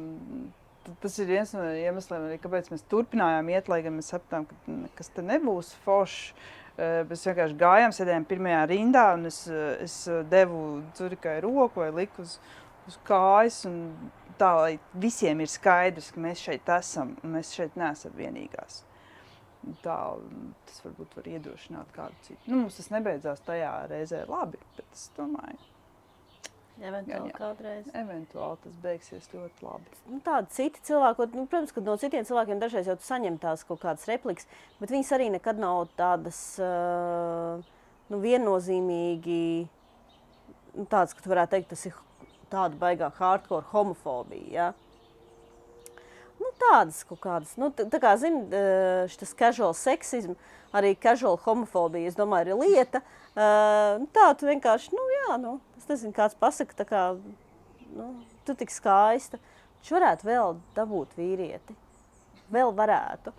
Tas 1.02 1.18
ir 1.22 1.30
viens 1.30 1.52
no 1.54 1.62
iemesliem, 1.62 2.26
arī, 2.26 2.40
kāpēc 2.42 2.72
mēs 2.72 2.82
turpinājām 2.90 3.52
iet, 3.54 3.70
lai 3.70 3.78
gan 3.87 3.94
mēs 3.94 4.11
sapratām, 4.11 4.48
ka 4.50 4.74
nekas 4.80 5.14
te 5.14 5.22
nebūs 5.26 5.70
foršs. 5.85 6.35
Eh, 6.76 6.98
mēs 7.09 7.22
vienkārši 7.28 7.56
gājām, 7.62 7.94
sēdējām 7.94 8.26
pirmajā 8.28 8.64
rindā, 8.72 9.06
un 9.16 9.30
es, 9.30 9.44
es 9.80 9.94
devu 10.28 10.82
Zurikai 10.98 11.38
roku 11.46 11.85
vai 11.85 11.92
liku 12.02 12.26
uz, 12.26 12.35
uz 12.90 12.98
kājas. 13.06 13.62
Tā, 14.37 14.50
lai 14.59 14.74
visiem 15.06 15.38
ir 15.40 15.54
skaidrs, 15.54 16.11
ka 16.12 16.26
mēs 16.26 16.42
šeit 16.50 16.74
esam, 16.76 17.14
un 17.22 17.38
mēs 17.38 17.54
šeit 17.56 17.78
neesam 17.80 18.12
vienīgās 18.18 18.82
tā, 19.85 20.00
tas 20.68 20.83
varbūt 20.85 21.16
var 21.18 21.31
iedrošināt 21.31 21.94
kādu 21.96 22.26
citu. 22.26 22.42
Nu, 22.46 22.64
mums 22.64 22.79
tas 22.79 22.92
nebeidzās 22.94 23.42
tajā 23.46 23.72
reizē 23.90 24.22
labi, 24.31 24.61
bet 24.79 24.87
es 24.92 25.09
domāju, 25.16 25.59
Eventuāli 26.76 27.31
jā, 27.31 27.37
kādreiz. 27.38 27.87
Eventuāli 27.96 28.59
tas 28.66 28.74
beigsies 28.83 29.29
ļoti 29.33 29.64
labi. 29.64 29.94
Nu, 30.11 30.18
tādi 30.24 30.52
citi 30.52 30.83
cilvēki, 30.85 31.29
nu, 31.33 31.46
protams, 31.48 31.72
ka 31.72 31.83
no 31.85 31.94
citiem 32.00 32.26
cilvēkiem 32.29 32.61
dažreiz 32.61 32.90
jau 32.90 32.96
saņem 33.00 33.38
tās 33.40 33.64
kaut 33.64 33.81
kādas 33.81 34.05
replikas, 34.11 34.48
bet 34.81 34.92
viņas 34.92 35.12
arī 35.16 35.31
nekad 35.33 35.62
nav 35.62 35.87
tādas 35.96 36.40
nu, 38.12 38.20
viennozīmīgi, 38.20 39.40
nu, 40.76 40.85
tādas, 40.85 41.16
ka 41.16 41.24
tu 41.24 41.33
varētu 41.33 41.57
teikt, 41.57 41.72
tas 41.72 41.87
ir 41.88 41.96
tāda 42.52 42.76
baigā 42.81 43.09
hardcore 43.16 43.64
homofobija. 43.72 44.52
Ja? 44.52 44.68
Nu, 46.40 46.51
tādas 46.61 47.01
kaut 47.09 47.20
kādas, 47.25 47.55
nu, 47.61 47.70
tā, 47.72 48.01
kā 48.03 48.12
zini, 48.20 48.44
šis 49.12 49.33
casual 49.38 49.75
seksisms, 49.77 50.37
arī 50.77 50.92
casual 51.01 51.38
homofobija, 51.44 52.11
es 52.11 52.18
domāju, 52.18 52.53
ir 52.53 52.61
lieta. 52.61 53.01
Uh, 53.37 54.05
tā 54.16 54.31
tu 54.38 54.49
vienkārši, 54.49 54.92
nu, 54.96 55.03
jā, 55.12 55.37
nu, 55.40 55.57
es 55.81 55.88
nezinu, 55.90 56.14
kāds 56.16 56.37
pasaka, 56.40 56.77
tā 56.77 56.87
kā, 56.88 57.03
nu, 57.96 58.11
tu 58.49 58.57
tik 58.59 58.72
skaista. 58.72 59.40
Viņš 59.81 59.92
varētu 59.92 60.27
vēl 60.27 60.57
dabūt 60.77 61.12
vīrieti. 61.18 61.77
Vēl 62.53 62.72
varētu. 62.77 63.33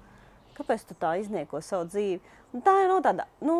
Kāpēc 0.57 0.85
tu 0.87 0.95
tā 0.97 1.17
iznieko 1.21 1.61
savu 1.61 1.89
dzīvi? 1.91 2.21
Un 2.55 2.63
tā 2.65 2.73
jau 2.81 2.89
nav 2.93 3.01
tāda, 3.05 3.27
nu, 3.45 3.57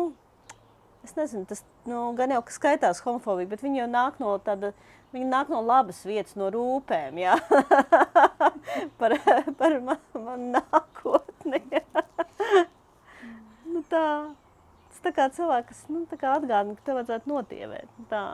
es 1.04 1.14
nezinu, 1.18 1.44
tas 1.48 1.62
nu, 1.88 2.08
gan 2.18 2.32
jau 2.34 2.42
skaitās 2.52 3.02
homofobija, 3.04 3.50
bet 3.50 3.64
viņi 3.64 3.82
jau 3.82 3.90
nāk 3.90 4.18
no 4.22 4.34
tāda, 4.44 4.72
viņi 5.14 5.28
nāk 5.28 5.52
no 5.52 5.60
labas 5.64 6.00
vietas, 6.08 6.36
no 6.38 6.50
rūpēm, 6.52 7.20
jā, 7.22 7.36
par, 9.00 9.14
par 9.60 9.78
man, 9.84 10.02
man 10.14 10.44
nākotni. 10.56 11.62
nu 13.68 13.84
tā, 13.92 14.04
tas 14.90 15.04
tā 15.06 15.14
kā 15.16 15.28
cilvēks, 15.34 15.70
kas, 15.70 15.84
nu, 15.92 16.04
atgādina, 16.08 16.76
ka 16.76 16.86
tev 16.86 17.00
vajadzētu 17.00 17.32
notievēt, 17.32 17.88
nu 18.00 18.10
tā, 18.10 18.24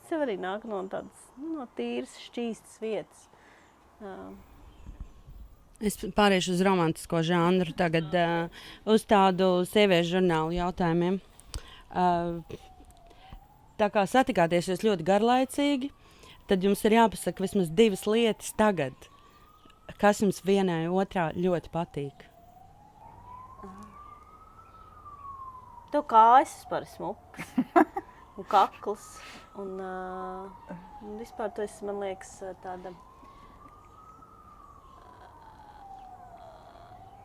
tas 0.00 0.16
jau 0.16 0.24
arī 0.24 0.38
nāk 0.40 0.66
no 0.70 0.82
tādas, 0.90 1.28
nu, 1.38 1.60
no 1.60 1.68
tīras, 1.78 2.18
šķīstas 2.26 2.82
vietas. 2.82 3.28
Jā. 4.02 4.18
Es 5.84 5.98
pāriešu 6.16 6.54
uz 6.54 6.60
romantisko 6.64 7.20
žanru, 7.26 7.74
tagad 7.76 8.14
uh, 8.16 8.62
uz 8.88 9.02
tādu 9.10 9.66
sieviešu 9.68 10.16
žurnālu 10.16 10.54
jautājumiem. 10.54 11.18
Uh, 11.94 12.38
tā 13.78 13.90
kā 13.92 14.04
satikāties 14.08 14.70
jūs 14.70 14.84
ļoti 14.86 15.06
garlaicīgi, 15.06 15.90
tad 16.50 16.64
jums 16.64 16.84
ir 16.84 16.98
jāpasaka 16.98 17.44
vismaz 17.44 17.72
divas 17.72 18.04
lietas 18.08 18.52
tagad, 18.58 19.08
kas 20.00 20.22
jums 20.24 20.42
vienai 20.44 20.84
otrā 20.88 21.30
ļoti 21.36 21.72
patīk. 21.74 22.28
Tev 25.94 26.02
kājas 26.10 26.64
par 26.66 26.86
smukas 26.90 27.50
un 28.38 28.46
kakls. 28.50 29.04
Un, 29.54 29.76
uh, 29.78 30.72
un 31.06 31.18
vispār 31.20 31.52
esi, 31.62 31.84
man 31.86 32.00
liekas, 32.02 32.32
tāda. 32.64 32.90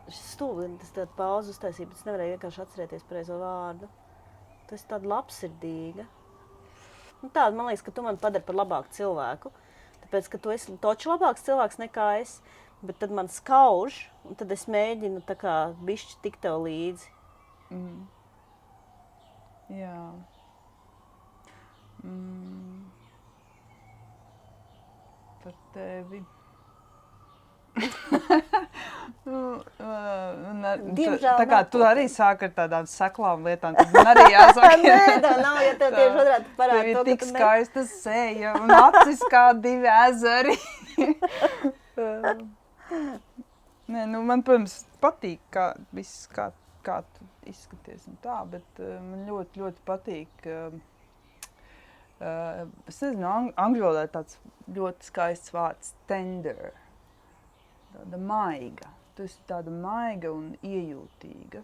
Šis 0.06 0.36
stūlis, 0.36 0.76
tas 0.78 0.94
tāds 0.94 1.16
pauzes 1.18 1.56
uztaisīja, 1.56 1.88
bet 1.90 1.98
es 1.98 2.06
nevarēju 2.06 2.36
vienkārši 2.36 2.62
atcerēties 2.62 3.08
pareizo 3.10 3.40
vārdu. 3.42 3.90
Tu 4.70 4.78
esi 4.78 4.86
tāda 4.90 5.10
labsirdīga. 5.10 6.06
Nu, 7.20 7.28
tāda, 7.28 7.52
man 7.56 7.68
liekas, 7.68 7.84
ka 7.84 7.92
tu 7.94 8.04
man 8.04 8.18
padari 8.20 8.46
par 8.46 8.56
labāku 8.56 8.92
cilvēku. 8.96 9.52
Tāpēc, 10.04 10.30
ka 10.32 10.40
tu 10.40 10.52
esi 10.54 10.76
točs 10.80 11.08
labāks 11.10 11.44
cilvēks 11.46 11.80
nekā 11.82 12.06
es, 12.22 12.38
bet 12.82 12.98
tad 13.02 13.12
man 13.14 13.28
skauž, 13.28 14.06
un 14.24 14.38
tad 14.40 14.52
es 14.56 14.64
mēģinu 14.70 15.20
tā 15.28 15.36
kā 15.38 15.56
bišķi 15.84 16.18
tikt 16.24 16.42
tev 16.46 16.62
līdzi. 16.64 17.12
Mm. 17.70 18.00
Jā. 19.76 20.00
Mm. 22.02 22.88
Par 25.44 25.56
tevi. 25.76 26.24
Nu, 29.30 29.60
Diemžēl. 30.96 31.36
Tā 31.38 31.44
kā 31.48 31.60
tu 31.70 31.82
arī 31.84 32.06
sāki 32.10 32.48
ar 32.48 32.54
tādām 32.56 32.86
seklām 32.88 33.44
lietām, 33.46 33.76
tad 33.76 33.92
man 33.94 34.08
arī 34.14 34.24
jāsaka. 34.32 34.70
Nē, 34.84 35.18
tā 35.22 35.32
nav, 35.42 35.58
ja 35.62 35.74
tev 35.78 35.94
tieši 35.98 36.22
otrādi 36.22 36.54
parāda 36.58 36.86
to, 36.86 36.94
ka 36.96 37.04
tik 37.10 37.26
skaista 37.28 37.84
seja 37.90 38.54
un 38.58 38.72
acis 38.74 39.22
kā 39.30 39.44
divi 39.60 39.90
ezeri. 39.92 40.56
Nē, 43.90 44.06
nu 44.10 44.24
man, 44.26 44.42
protams, 44.46 44.80
patīk, 45.02 45.42
kā 45.54 45.70
viss, 45.94 46.24
kā, 46.34 46.50
kā 46.86 47.00
tu 47.14 47.30
izskaties 47.50 48.08
un 48.10 48.18
tā, 48.24 48.40
bet 48.50 48.82
uh, 48.82 48.96
man 49.04 49.26
ļoti, 49.28 49.62
ļoti 49.62 49.86
patīk. 49.86 50.46
Uh, 50.48 51.48
uh, 52.18 52.66
es 52.88 53.02
nezinu, 53.04 53.26
ang 53.30 53.50
angļu 53.68 53.90
valodā 53.90 54.06
tāds 54.16 54.40
ļoti 54.70 55.12
skaists 55.12 55.52
vārds 55.54 55.94
tender. 56.10 56.70
Tāda 57.90 58.18
maiga 58.22 58.94
tu 59.20 59.28
esi 59.28 59.40
tāda 59.48 59.72
maiga 59.72 60.32
un 60.32 60.52
iejūtīga. 60.64 61.62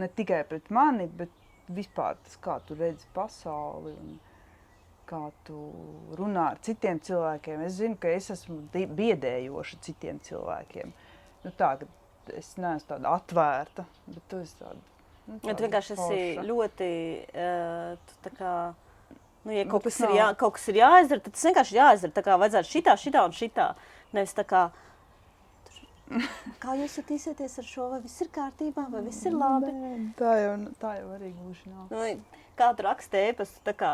Ne 0.00 0.08
tikai 0.18 0.42
pret 0.48 0.70
mani, 0.74 1.06
bet 1.06 1.32
vispār 1.72 2.18
tas, 2.24 2.36
kā 2.42 2.58
tu 2.66 2.76
redzi 2.78 3.06
pasauli 3.14 3.92
un 3.94 4.16
kā 5.06 5.22
tu 5.46 5.58
runā 6.18 6.48
ar 6.52 6.62
citiem 6.66 6.98
cilvēkiem. 7.06 7.62
Es 7.66 7.78
zinu, 7.78 7.98
ka 8.02 8.10
es 8.10 8.30
esmu 8.34 8.58
biedējoša 8.74 9.78
citiem 9.86 10.18
cilvēkiem. 10.26 10.90
Nu, 11.44 11.52
tā, 11.58 11.76
es 12.34 12.56
neesmu 12.58 12.90
tāda 12.90 13.14
atvērta, 13.14 13.86
bet 14.08 14.26
tu 14.30 14.40
esi 14.42 14.58
tāda. 14.58 14.82
Nu, 15.26 15.38
tāda 15.42 15.54
tu 15.54 15.66
vienkārši 15.66 15.94
esi 15.94 16.08
forša. 16.08 16.46
ļoti 16.50 16.90
uh, 17.44 18.16
tā 18.26 18.34
kā. 18.34 18.56
Nu, 19.46 19.54
ja 19.54 19.62
kaut, 19.70 19.84
nu, 19.84 19.92
kas 19.92 20.00
nav... 20.02 20.16
jā, 20.18 20.26
kaut 20.40 20.56
kas 20.58 20.66
ir 20.72 20.80
jāizdara, 20.80 21.22
tad 21.22 21.36
tas 21.38 21.46
vienkārši 21.46 21.78
jāizdara. 21.78 22.16
Tā 22.18 22.26
kā 22.26 22.40
vajadzētu 22.42 22.72
šitā, 22.72 22.96
šitā 22.98 23.22
un 23.28 23.36
šitā. 23.36 23.68
Nevis 24.14 24.34
tā 24.34 24.42
kā, 24.46 24.64
uh, 24.72 24.85
Kā 26.62 26.76
jūs 26.78 26.96
jutīsieties 27.00 27.58
ar 27.60 27.66
šo? 27.66 27.88
Vai 27.92 28.00
viss 28.04 28.22
ir 28.22 28.30
kārtībā, 28.34 28.86
vai 28.92 29.02
viss 29.06 29.26
ir 29.26 29.36
labi? 29.36 29.72
Nē, 29.74 29.92
tā, 30.18 30.34
jau, 30.42 30.52
tā 30.82 30.92
jau 31.00 31.08
arī 31.16 31.32
gluži 31.34 31.72
nav. 31.72 31.88
Nu, 31.90 32.42
kā 32.58 32.70
tu 32.76 32.86
raksti 32.86 33.22
ēpastu, 33.30 33.62
tā 33.66 33.74
kā 33.76 33.92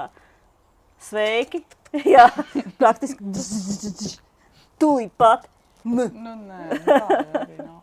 sveiki. 1.03 1.65
Jā, 2.15 2.29
praktiski 2.81 3.25
tūlīt 4.81 5.15
pat. 5.21 5.49
Nu, 5.85 6.09
nē, 6.09 6.83
tā 6.87 7.01
arī 7.13 7.59
nav. 7.59 7.81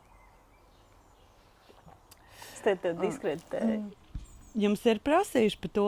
Es 2.50 2.62
te 2.65 2.76
tev 2.76 3.02
diskreditēju. 3.02 3.80
Mm 3.80 3.99
jums 4.62 4.84
ir 4.88 5.00
prasījuši 5.06 5.60
par 5.63 5.72
to, 5.76 5.88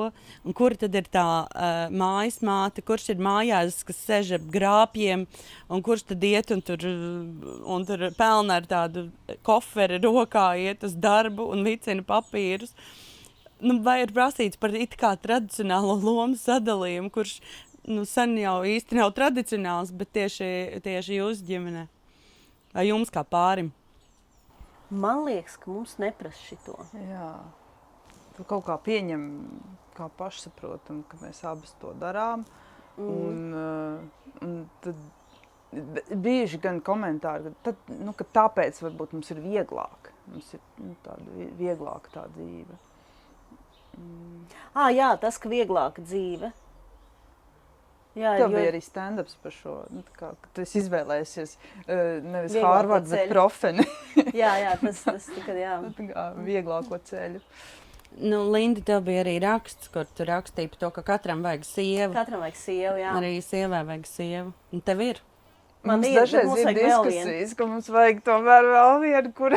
kur 0.58 0.76
tad 0.80 0.96
ir 0.98 1.08
tā 1.12 1.26
uh, 1.44 1.92
mājas 1.94 2.40
māte, 2.46 2.84
kurš 2.86 3.12
ir 3.14 3.24
mājās, 3.24 3.82
kas 3.88 4.00
sēž 4.08 4.34
ar 4.38 4.48
grāpjiem, 4.54 5.28
un 5.72 5.84
kurš 5.86 6.08
tad 6.12 6.26
iet 6.28 6.52
un 6.56 6.64
tur, 6.66 6.86
un 7.76 7.88
tur 7.88 8.08
pelna 8.18 8.60
ar 8.62 8.68
tādu 8.70 9.10
koferi 9.48 10.02
rokā, 10.04 10.52
iet 10.60 10.86
uz 10.88 10.96
darbu 10.98 11.50
un 11.54 11.66
vicina 11.68 12.06
papīrus. 12.08 12.74
Nu, 13.62 13.78
vai 13.86 14.00
ir 14.02 14.14
prasīts 14.16 14.58
par 14.58 14.74
it 14.74 14.96
kā 14.98 15.14
tradicionālo 15.22 16.00
lomu 16.02 16.40
sadalījumu, 16.40 17.12
kurš 17.14 17.38
nu, 17.92 18.06
sen 18.10 18.34
jau 18.42 18.62
īsti 18.66 18.98
nav 18.98 19.14
tradicionāls, 19.18 19.94
bet 19.94 20.14
tieši, 20.18 20.82
tieši 20.86 21.22
jūsu 21.22 21.46
ģimenē? 21.50 21.86
Vai 22.74 22.88
jums 22.88 23.12
kā 23.14 23.24
pārim? 23.28 23.70
Man 24.92 25.26
liekas, 25.28 25.56
ka 25.62 25.72
mums 25.72 25.98
neprasa 26.02 26.40
šito. 26.50 26.78
Jā 26.98 27.32
kaut 28.50 28.66
kā 28.68 28.78
pieņem 28.82 29.24
kā 29.98 30.08
pašsaprotam, 30.18 31.04
ka 31.10 31.20
mēs 31.22 31.42
abas 31.48 31.74
to 31.82 31.94
darām. 32.02 32.46
Mm. 32.98 33.10
Un, 33.10 33.42
uh, 33.56 34.46
un 34.46 34.56
tad 34.84 35.00
bieži 36.12 36.60
gan 36.62 36.82
komentāri, 36.84 37.52
ka, 37.52 37.72
tad, 37.72 37.92
nu, 38.02 38.14
ka 38.18 38.28
tāpēc 38.40 38.82
varbūt 38.84 39.16
mums 39.16 39.32
ir 39.32 39.44
vieglāk. 39.44 40.12
Mums 40.32 40.50
ir 40.56 40.64
nu, 40.82 40.96
tāda 41.06 41.52
vieglāka 41.60 42.12
tā 42.14 42.26
dzīve. 42.36 42.80
Mm. 43.98 44.44
Ah, 44.74 44.90
jā, 44.92 45.14
tas, 45.22 45.40
ka 45.42 45.52
vieglāka 45.52 46.04
dzīve. 46.04 46.52
Jā, 48.12 48.34
Tev 48.36 48.50
jo... 48.50 48.58
bija 48.58 48.72
arī 48.74 48.82
stand-ups 48.84 49.38
par 49.40 49.54
šo. 49.56 49.74
Nu, 49.96 50.02
kā, 50.18 50.34
tu 50.52 50.66
izvēlējies 50.66 51.54
uh, 51.54 52.20
nevis 52.26 52.58
Harvard, 52.60 53.08
bet 53.08 53.32
profeni. 53.32 53.86
jā, 54.42 54.52
jā, 54.60 54.74
tas, 54.82 55.06
tas 55.08 55.30
tikad, 55.32 55.56
jā. 55.56 55.78
Vieglāko 56.50 57.00
ceļu. 57.08 57.40
Nu, 58.20 58.42
Linda, 58.52 58.82
tev 58.86 59.06
bija 59.08 59.24
arī 59.24 59.38
raksts, 59.42 59.88
kur 59.94 60.08
tu 60.18 60.26
rakstīji 60.28 60.72
par 60.74 60.80
to, 60.82 60.90
ka 60.98 61.04
katram 61.14 61.44
vajag 61.46 61.64
sievu. 61.66 62.14
Katram 62.16 62.44
vajag 62.44 62.58
sievu, 62.60 62.98
jā. 63.00 63.14
Arī 63.16 63.38
sievai 63.46 63.86
vajag 63.88 64.10
sievu. 64.10 64.52
Un 64.76 64.84
tev 64.86 65.04
ir. 65.06 65.22
Man 65.82 65.98
mums 66.02 66.12
ir 66.12 66.20
dažreiz 66.20 66.52
ir 66.62 66.76
diskusijas, 66.78 67.56
ka 67.58 67.66
mums 67.66 67.88
vajag 67.90 68.20
tomēr 68.26 68.68
vēl 68.68 69.00
vienu, 69.02 69.32
kur 69.38 69.56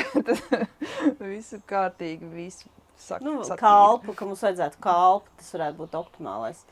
visu 1.34 1.58
kārtīgi, 1.68 2.30
visu 2.32 2.70
saka. 2.96 3.24
Nu, 3.26 3.42
kalpu, 3.60 4.14
ka 4.16 4.28
mums 4.28 4.44
vajadzētu 4.46 4.80
kalpu, 4.84 5.34
tas 5.40 5.50
varētu 5.56 5.82
būt 5.82 5.98
optimālais 5.98 6.62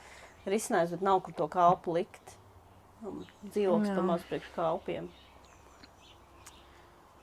risinājums, 0.49 0.95
bet 0.95 1.05
nav 1.05 1.21
kur 1.27 1.37
to 1.37 1.51
kalpu 1.53 1.99
likt. 1.99 2.39
Dzīvoklis 3.03 3.93
pamaz 3.93 4.25
priekš 4.31 4.49
kalpiem. 4.55 5.11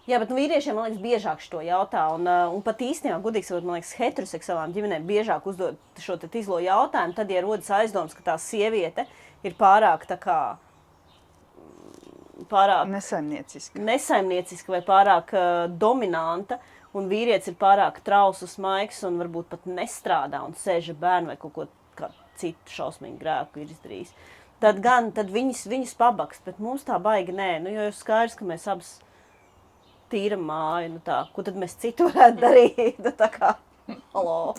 Jā, 0.07 0.17
bet 0.17 0.31
nu, 0.31 0.37
vīriešiem, 0.39 0.77
man 0.77 0.87
liekas, 0.87 1.01
biežāk 1.03 1.41
šo 1.43 1.59
jautā. 1.65 2.05
Un, 2.15 2.23
uh, 2.25 2.53
un 2.55 2.63
pat 2.65 2.79
īstenībā, 2.81 3.19
gudīgi 3.23 3.49
sakot, 3.49 3.67
man 3.67 3.77
liekas, 3.77 3.91
heteroseksuālām 3.99 4.73
ģimenēm 4.73 5.05
biežāk 5.09 5.45
uzdod 5.49 5.77
šo 6.01 6.15
tīzlo 6.23 6.61
jautājumu. 6.63 7.17
Tad, 7.17 7.29
ja 7.33 7.43
rodas 7.45 7.69
aizdoms, 7.75 8.15
ka 8.17 8.25
tā 8.31 8.37
sieviete 8.41 9.05
ir 9.45 9.57
pārāk 9.59 10.07
tā 10.09 10.17
kā. 10.21 10.39
Pārāk 12.49 12.87
nesaimnieciska. 12.87 13.81
nesaimnieciska 13.83 14.71
vai 14.71 14.79
pārāk 14.87 15.33
uh, 15.35 15.65
dominanta, 15.69 16.57
un 16.95 17.11
vīrietis 17.11 17.51
ir 17.51 17.59
pārāk 17.59 17.99
trausls, 18.05 18.55
maigs 18.63 19.03
un 19.05 19.19
varbūt 19.19 19.51
pat 19.51 19.67
nestrādā 19.67 20.39
un 20.47 20.55
sēž 20.57 20.93
bērnu 20.97 21.33
vai 21.33 21.37
kaut 21.37 21.53
ko 21.53 21.67
citu 22.39 22.73
šausmīgu 22.73 23.19
grēku 23.19 23.61
ir 23.61 23.73
izdarījis. 23.73 24.13
tad 24.63 24.81
gan 24.83 25.11
tad 25.15 25.29
viņas, 25.31 25.67
viņas 25.71 25.93
pabaks, 25.99 26.41
bet 26.45 26.59
mums 26.59 26.83
tā 26.87 26.97
baigi 26.99 27.35
nē. 27.35 27.51
Nu, 27.63 27.71
jo 27.71 27.87
ir 27.89 27.95
skaidrs, 27.95 28.35
ka 28.39 28.47
mēs 28.47 28.67
abas 28.71 28.97
tīram 30.11 30.43
māju, 30.49 30.93
nu 30.95 31.01
tā, 31.05 31.21
ko 31.35 31.45
tad 31.45 31.57
mēs 31.59 31.77
citu 31.81 32.09
varētu 32.09 32.43
darīt? 32.43 32.99
Nu, 33.03 33.13
tā 33.15 33.29
kā, 33.33 33.53
halo. 34.13 34.53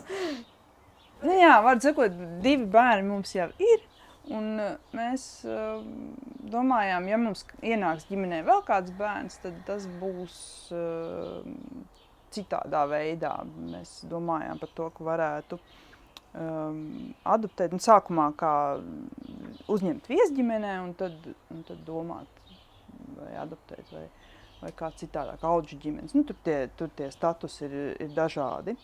Nu, 1.21 1.37
jā, 1.37 1.55
var 1.65 1.81
sakot, 1.85 2.17
divi 2.45 2.67
bērni 2.71 3.09
mums 3.09 3.35
jau 3.37 3.51
ir. 3.61 3.87
Un 4.31 4.61
uh, 4.63 4.75
mēs 4.95 5.25
uh, 5.49 5.81
domājām, 6.53 7.09
ja 7.11 7.19
mums 7.19 7.43
ienāks 7.67 8.07
ģimenē 8.11 8.43
vēl 8.47 8.61
kāds 8.69 8.93
bērns, 8.99 9.41
tad 9.43 9.57
tas 9.67 9.89
būs 10.01 10.37
uh, 10.77 11.41
citādā 12.35 12.85
veidā. 12.91 13.33
Mēs 13.73 14.01
domājām 14.11 14.61
par 14.61 14.73
to, 14.77 14.89
ka 14.95 15.07
varētu 15.09 15.59
um, 15.59 16.83
adoptēt, 17.27 17.75
un 17.75 17.83
sākumā 17.83 18.29
kā 18.39 18.53
uzņemt 19.73 20.11
viesģimenē, 20.13 20.77
un 20.85 20.95
tad, 21.01 21.17
un 21.51 21.65
tad 21.67 21.83
domāt, 21.89 22.55
vai 23.17 23.33
adoptēt, 23.43 23.91
vai, 23.95 24.07
vai 24.61 24.73
kā 24.77 24.91
citādāk, 25.01 25.45
auģu 25.47 25.79
ģimenes. 25.83 26.17
Nu, 26.17 26.25
tur, 26.29 26.37
tie, 26.45 26.59
tur 26.77 26.93
tie 26.97 27.09
statusi 27.15 27.65
ir, 27.69 27.79
ir 28.07 28.13
dažādi. 28.17 28.77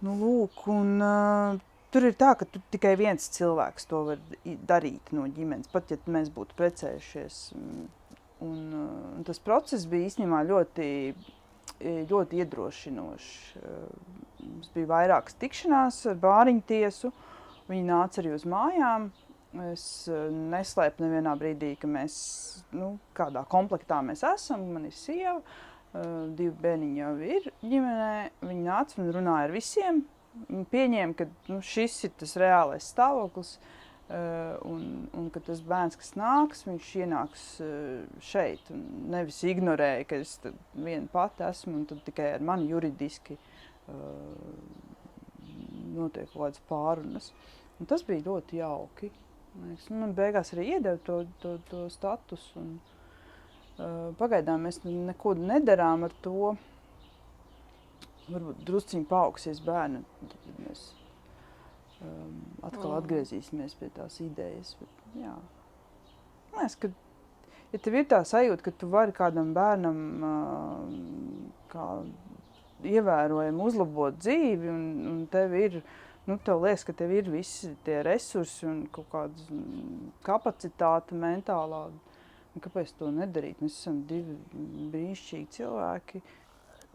Nu, 0.00 0.14
lūk, 0.20 0.64
un, 0.72 0.94
uh, 1.04 1.66
Tur 1.90 2.04
ir 2.06 2.12
tā, 2.14 2.36
ka 2.38 2.46
tikai 2.70 2.92
viens 2.94 3.24
cilvēks 3.34 3.88
to 3.90 4.04
var 4.06 4.20
darīt 4.46 5.08
no 5.10 5.24
ģimenes, 5.26 5.66
pat 5.72 5.88
ja 5.90 5.96
mēs 6.06 6.28
būtu 6.30 6.54
precējušies. 6.54 7.38
Un, 8.46 8.60
un, 8.76 9.24
tas 9.26 9.42
process 9.42 9.88
bija 9.90 10.06
īstenībā 10.06 10.44
ļoti 10.46 10.86
ļoti 11.80 12.40
iedrošinošs. 12.42 13.32
Mums 14.40 14.70
bija 14.74 14.90
vairākas 14.90 15.36
tikšanās 15.40 16.02
ar 16.10 16.20
bāriņu 16.20 16.62
tiesu. 16.68 17.12
Viņi 17.70 17.86
nāca 17.86 18.20
arī 18.22 18.34
uz 18.34 18.46
mājām. 18.48 19.10
Es 19.50 20.06
eh, 20.06 20.28
neslēpu 20.30 21.02
nevienā 21.02 21.32
brīdī, 21.38 21.72
ka 21.80 21.88
mēs 21.90 22.14
nu, 22.76 22.92
kādā 23.16 23.42
komplektā 23.50 23.98
mēs 24.06 24.22
esam. 24.28 24.68
Man 24.76 24.86
ir 24.86 24.94
sieva, 24.94 25.40
eh, 25.90 26.06
divi 26.38 26.54
bērniņi 26.62 27.02
jau 27.02 27.12
ir 27.26 27.50
ģimenē. 27.64 28.14
Viņi 28.46 28.64
nāca 28.68 29.00
un 29.02 29.12
runāja 29.16 29.48
ar 29.48 29.54
visiem. 29.54 30.02
Pieņēma, 30.70 31.16
ka 31.18 31.26
nu, 31.50 31.58
šis 31.66 32.04
ir 32.06 32.14
tas 32.20 32.36
reālais 32.38 32.86
stāvoklis. 32.94 33.58
Uh, 34.10 34.56
un, 34.66 35.06
un 35.14 35.28
ka 35.30 35.38
tas 35.46 35.60
bērns, 35.62 35.94
kas 35.94 36.16
nāks, 36.18 36.64
viņš 36.66 36.86
ienāks 36.98 37.42
šeit. 38.26 38.72
Nevis 39.12 39.38
ignorēja, 39.46 40.08
ka 40.10 40.18
es 40.18 40.32
viena 40.74 41.06
pati 41.12 41.46
esmu 41.46 41.76
un 41.76 42.00
tikai 42.08 42.32
ar 42.32 42.42
mani 42.42 42.66
juridiski 42.72 43.36
notiek 45.94 46.26
kaut 46.32 46.40
kādas 46.40 46.64
pārunas. 46.66 47.30
Un 47.78 47.86
tas 47.86 48.02
bija 48.06 48.26
ļoti 48.26 48.58
jauki. 48.58 49.12
Liekas, 49.58 49.88
nu, 49.90 49.98
man 50.04 50.14
beigās 50.16 50.52
arī 50.54 50.66
iedeva 50.76 51.00
to, 51.06 51.20
to, 51.42 51.56
to 51.70 51.84
statusu. 51.92 52.60
Un, 52.60 52.72
uh, 53.78 54.10
pagaidām 54.20 54.66
mēs 54.66 54.82
neko 54.86 55.34
nedarām 55.38 56.06
ar 56.06 56.14
to. 56.24 56.54
Varbūt 58.30 58.62
drusciņi 58.66 59.08
paaugsies 59.10 59.62
bērni. 59.66 60.04
Tad 60.30 60.50
mēs 60.62 60.86
um, 62.04 62.40
atkal 62.66 62.98
atgriezīsimies 63.00 63.74
pie 63.80 63.90
tās 63.96 64.20
idejas. 64.22 64.76
Bet, 64.80 65.06
jā. 65.24 65.34
Liekas, 66.54 66.76
ka 66.78 66.92
ja 67.72 67.82
tev 67.82 67.98
ir 67.98 68.06
tā 68.10 68.20
sajūta, 68.26 68.66
ka 68.66 68.74
tu 68.78 68.90
vari 68.92 69.14
kādam 69.16 69.50
bērnam 69.56 69.98
uh, 70.26 71.50
kā 71.72 71.88
ievērojami 72.86 73.64
uzlabot 73.66 74.16
dzīvi, 74.20 74.70
un, 74.70 74.84
un 75.10 75.18
tev 75.32 75.54
ir, 75.58 75.80
nu, 76.28 76.36
tev 76.44 76.64
liekas, 76.64 76.84
ka 76.86 76.94
tev 76.96 77.12
ir 77.14 77.30
visi 77.32 77.72
tie 77.86 78.00
resursi 78.06 78.66
un 78.68 78.84
kaut 78.92 79.08
kāda 79.12 79.60
kapacitāte 80.26 81.16
mentālā. 81.18 81.86
Un 82.50 82.62
kāpēc 82.64 82.90
to 82.98 83.12
nedarīt? 83.14 83.60
Mēs 83.62 83.76
esam 83.78 84.00
divi 84.08 84.34
brīnišķīgi 84.90 85.52
cilvēki. 85.54 86.22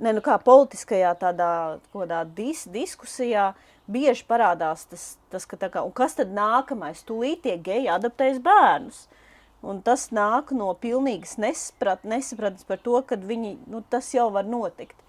Ne, 0.04 0.12
nu 0.12 0.20
kā 0.20 0.36
politiskajā 0.44 1.14
tādā 1.22 2.24
dis 2.36 2.66
diskusijā, 2.68 3.54
bieži 3.88 4.26
parādās 4.28 4.84
tas, 4.92 5.06
tas 5.32 5.46
ka 5.48 5.56
kā, 5.72 5.86
kas 5.96 6.18
tad 6.20 6.34
nākamais? 6.36 7.06
Tūlīt 7.08 7.46
tie 7.46 7.56
geji 7.56 7.88
adaptēs 7.94 8.42
bērnus. 8.44 9.06
Un 9.66 9.80
tas 9.82 10.10
nāk 10.14 10.52
no 10.54 10.74
pilnīgas 10.78 11.38
nesaprat, 11.42 12.04
nesapratnes 12.04 12.68
par 12.68 12.84
to, 12.84 13.00
ka 13.08 13.16
viņi, 13.18 13.56
nu, 13.72 13.82
tas 13.90 14.12
jau 14.14 14.28
var 14.36 14.46
notikt. 14.46 15.00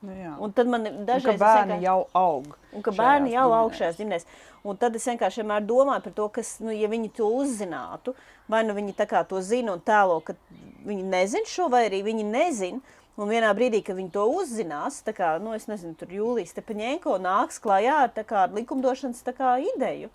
Nu, 0.00 0.14
jā. 0.16 0.30
un 0.40 0.52
tad 0.56 0.70
man 0.72 0.86
dažreiz... 1.04 1.36
Ka 1.36 1.44
bērni 1.44 1.76
vienkārši, 1.76 1.84
jau 1.84 1.98
aug. 2.16 2.54
Un 2.72 2.84
ka 2.84 2.94
bērni 2.96 3.34
jau 3.34 3.50
aug 3.52 3.74
šajās 3.76 3.98
ģimenēs. 3.98 4.24
Un 4.64 4.78
tad 4.80 4.96
es 4.96 5.04
vienkārši 5.08 5.42
vienmēr 5.42 5.66
domāju 5.68 6.04
par 6.06 6.14
to, 6.16 6.28
kas, 6.38 6.54
nu, 6.64 6.72
ja 6.72 6.88
viņi 6.88 7.12
to 7.16 7.28
uzzinātu, 7.40 8.14
vai 8.48 8.62
nu 8.64 8.76
viņi 8.76 8.96
tā 8.96 9.06
kā 9.10 9.20
to 9.28 9.42
zina 9.44 9.74
un 9.76 9.84
tēlo, 9.84 10.16
ka 10.24 10.36
viņi 10.88 11.04
nezin 11.04 11.44
šo, 11.48 11.68
vai 11.72 11.86
arī 11.90 12.00
viņi 12.06 12.24
nezin, 12.28 12.80
Un 13.20 13.28
vienā 13.28 13.50
brīdī, 13.52 13.82
kad 13.84 13.98
viņi 13.98 14.12
to 14.14 14.22
uzzinās, 14.32 15.02
tā 15.04 15.12
kā, 15.12 15.34
nu, 15.44 15.52
es 15.52 15.66
nezinu, 15.68 15.92
tur 15.98 16.12
Jūlijas 16.14 16.54
Tepaņēnko 16.56 17.18
nāks 17.20 17.58
klajā 17.60 17.98
ar 18.06 18.14
tā 18.16 18.24
kā 18.24 18.46
likumdošanas 18.54 19.20
tā 19.26 19.34
kā 19.36 19.58
ideju, 19.74 20.08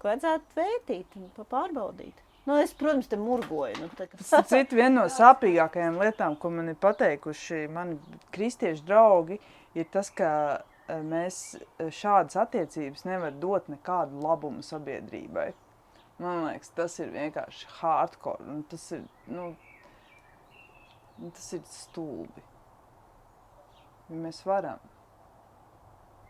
ko 0.00 0.08
vajadzētu 0.08 0.56
vērtīt 0.56 1.18
un 1.18 1.26
pārbaudīt. 1.42 2.22
Nu, 2.48 2.56
es, 2.56 2.72
protams, 2.72 3.10
te 3.10 3.18
murgoju. 3.20 3.76
Nu, 3.82 3.90
tā, 3.92 4.06
ka... 4.08 4.16
Cita 4.24 4.72
viena 4.72 5.02
no 5.02 5.04
sāpīgākajām 5.12 5.98
lietām, 6.00 6.36
ko 6.40 6.48
man 6.54 6.72
ir 6.72 6.78
pateikuši 6.80 7.66
mani 7.74 7.98
kristiešu 8.32 8.86
draugi, 8.88 9.36
ir 9.76 9.88
tas, 9.92 10.08
ka 10.16 10.30
e, 10.56 10.96
mēs 11.04 11.42
e, 11.58 11.90
šādas 11.92 12.38
attiecības 12.40 13.04
nevar 13.04 13.36
dot 13.36 13.68
nekādu 13.68 14.22
labumu 14.24 14.64
sabiedrībai. 14.64 15.50
Man 16.24 16.46
liekas, 16.46 16.72
tas 16.74 16.96
ir 17.04 17.12
vienkārši 17.12 17.68
hardcore. 17.82 18.62
Tas 18.72 18.88
ir, 18.96 19.04
Nu, 21.18 21.30
tas 21.34 21.52
ir 21.52 21.62
stulbi. 21.68 22.42
Ja 24.08 24.22
mēs 24.24 24.40
varam. 24.48 24.80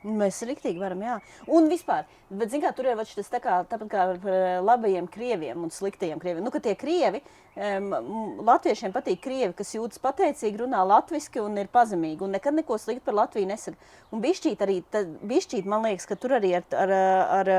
Mēs 0.06 0.37
rīktīgi 0.46 0.78
varam, 0.78 1.00
jā. 1.02 1.16
Un 1.50 1.66
vispār, 1.66 2.04
bet, 2.30 2.52
zin 2.52 2.62
kā, 2.62 2.70
tur 2.76 2.87
ir 2.87 3.00
tas 3.02 3.30
tā 3.32 3.40
kā, 3.42 3.56
tāpat 3.66 3.88
kā 3.90 4.04
par 4.22 4.30
eh, 4.30 4.58
labajiem 4.62 5.08
krieviem 5.11 5.64
un 5.66 5.72
sliktajiem 5.74 6.20
krieviem. 6.22 6.44
Nu, 6.44 6.52
ka 6.54 6.61
tie 6.62 6.76
krievi, 6.78 7.18
um, 7.58 7.88
latviešiem 8.46 8.94
patīk 8.94 9.18
krievi, 9.24 9.56
kas 9.58 9.74
jūtas 9.74 9.98
pateicīgi, 10.04 10.61
runā 10.62 10.84
latviski 10.87 11.42
un 11.42 11.58
ir 11.58 11.70
pazemīgi 11.74 12.22
un 12.22 12.37
nekad 12.37 12.54
neko 12.61 12.78
sliktu 12.78 13.08
par 13.08 13.18
Latviju 13.18 13.50
nesaka. 13.50 13.90
Un 14.14 14.22
bišķīt 14.22 14.62
arī, 14.62 14.78
tad, 14.87 15.11
bišķīt, 15.26 15.66
man 15.66 15.82
liekas, 15.88 16.06
ka 16.06 16.14
tur 16.14 16.37
arī 16.38 16.54
ar, 16.61 16.70
ar, 16.78 16.94
ar, 17.40 17.52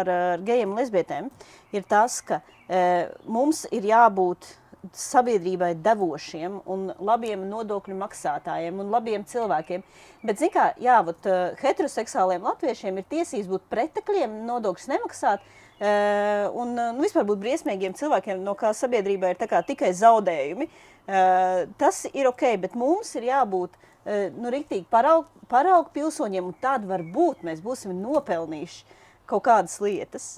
ar, 0.00 0.14
ar 0.14 0.48
gejiem 0.48 0.72
un 0.72 0.80
lesbietēm 0.80 1.28
ir 1.76 1.84
tas, 1.92 2.22
ka 2.24 2.40
uh, 2.40 3.12
mums 3.28 3.66
ir 3.68 3.92
jābūt 3.92 4.48
sabiedrībai 4.96 5.72
devošiem 5.78 6.58
un 6.70 6.88
labiem 6.98 7.44
nodokļu 7.50 7.96
maksātājiem 8.00 8.80
un 8.82 8.90
labiem 8.90 9.24
cilvēkiem. 9.28 9.84
Bet, 10.22 10.40
zināmā 10.40 10.72
mērā, 10.72 10.82
jā, 10.82 11.00
vat, 11.06 11.28
uh, 11.28 11.60
heteroseksuāliem 11.62 12.46
latviešiem 12.48 12.98
ir 12.98 13.10
tiesības 13.10 13.50
būt 13.52 13.68
pretekļiem, 13.72 14.40
nodokļus 14.48 14.90
nemaksāt. 14.90 15.44
Uh, 15.82 16.48
un 16.62 16.76
uh, 16.76 16.90
nu, 16.94 17.02
vispār 17.02 17.26
būt 17.26 17.40
briesmīgiem 17.42 17.94
cilvēkiem, 17.98 18.42
no 18.42 18.54
kā 18.58 18.70
sabiedrībai 18.76 19.34
ir 19.34 19.62
tikai 19.66 19.92
zaudējumi. 19.98 20.68
Uh, 21.02 21.64
tas 21.78 22.04
ir 22.12 22.28
ok, 22.30 22.44
bet 22.62 22.76
mums 22.78 23.10
ir 23.18 23.26
jābūt 23.32 23.74
uh, 23.74 24.28
nu, 24.36 24.50
rīktīgi 24.54 24.86
paraugu 24.90 25.30
paraug 25.52 25.90
pilsoņiem, 25.92 26.48
un 26.48 26.56
tad 26.62 26.86
varbūt 26.88 27.44
mēs 27.46 27.60
būsim 27.64 27.94
nopelnījuši 28.00 28.98
kaut 29.28 29.44
kādas 29.48 29.78
lietas. 29.84 30.28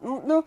Nu, 0.00 0.20
nu 0.24 0.38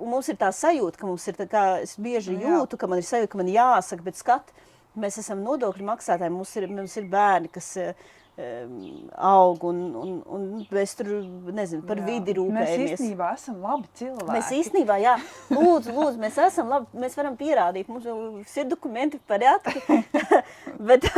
mums 0.00 0.28
ir 0.32 0.38
tā 0.40 0.50
sajūta, 0.54 1.00
ka 1.00 1.08
mums 1.08 1.26
ir 1.28 1.38
tā 1.38 1.46
kā, 1.50 1.62
es 1.84 1.96
bieži 2.00 2.36
nu, 2.36 2.42
jūtu, 2.46 2.78
ka 2.80 2.88
man 2.90 3.02
ir 3.02 3.06
sajūta, 3.08 3.32
ka 3.32 3.40
man 3.40 3.50
jāsaka, 3.52 4.06
bet 4.06 4.18
skat, 4.18 4.52
mēs 4.98 5.18
esam 5.22 5.42
nodokļu 5.44 5.86
maksātāji, 5.88 6.34
mums 6.34 6.52
ir, 6.60 6.68
mums 6.70 6.96
ir 7.00 7.08
bērni, 7.12 7.50
kas 7.52 7.70
um, 7.82 8.10
aug 8.32 9.64
un, 9.68 9.80
un, 9.92 10.12
un 10.24 10.44
mēs 10.72 10.94
tur, 10.96 11.10
nezinu, 11.52 11.82
par 11.84 12.00
jā. 12.00 12.06
vidi 12.06 12.32
rūpējamies. 12.38 12.78
Mēs 12.80 12.94
īstenībā 12.94 13.28
esam 13.36 13.58
labi 13.60 13.90
cilvēki. 13.98 14.28
Mēs 14.32 14.52
īstenībā, 14.56 14.96
jā, 15.02 15.16
lūdzu, 15.52 15.92
lūdzu, 15.92 16.20
mēs 16.22 16.38
esam 16.46 16.72
labi, 16.72 17.02
mēs 17.02 17.16
varam 17.18 17.36
pierādīt, 17.36 17.90
mums 17.92 18.56
ir 18.56 18.70
dokumenti 18.70 19.20
par 19.28 19.44
jātki, 19.44 19.82
bet 20.88 21.10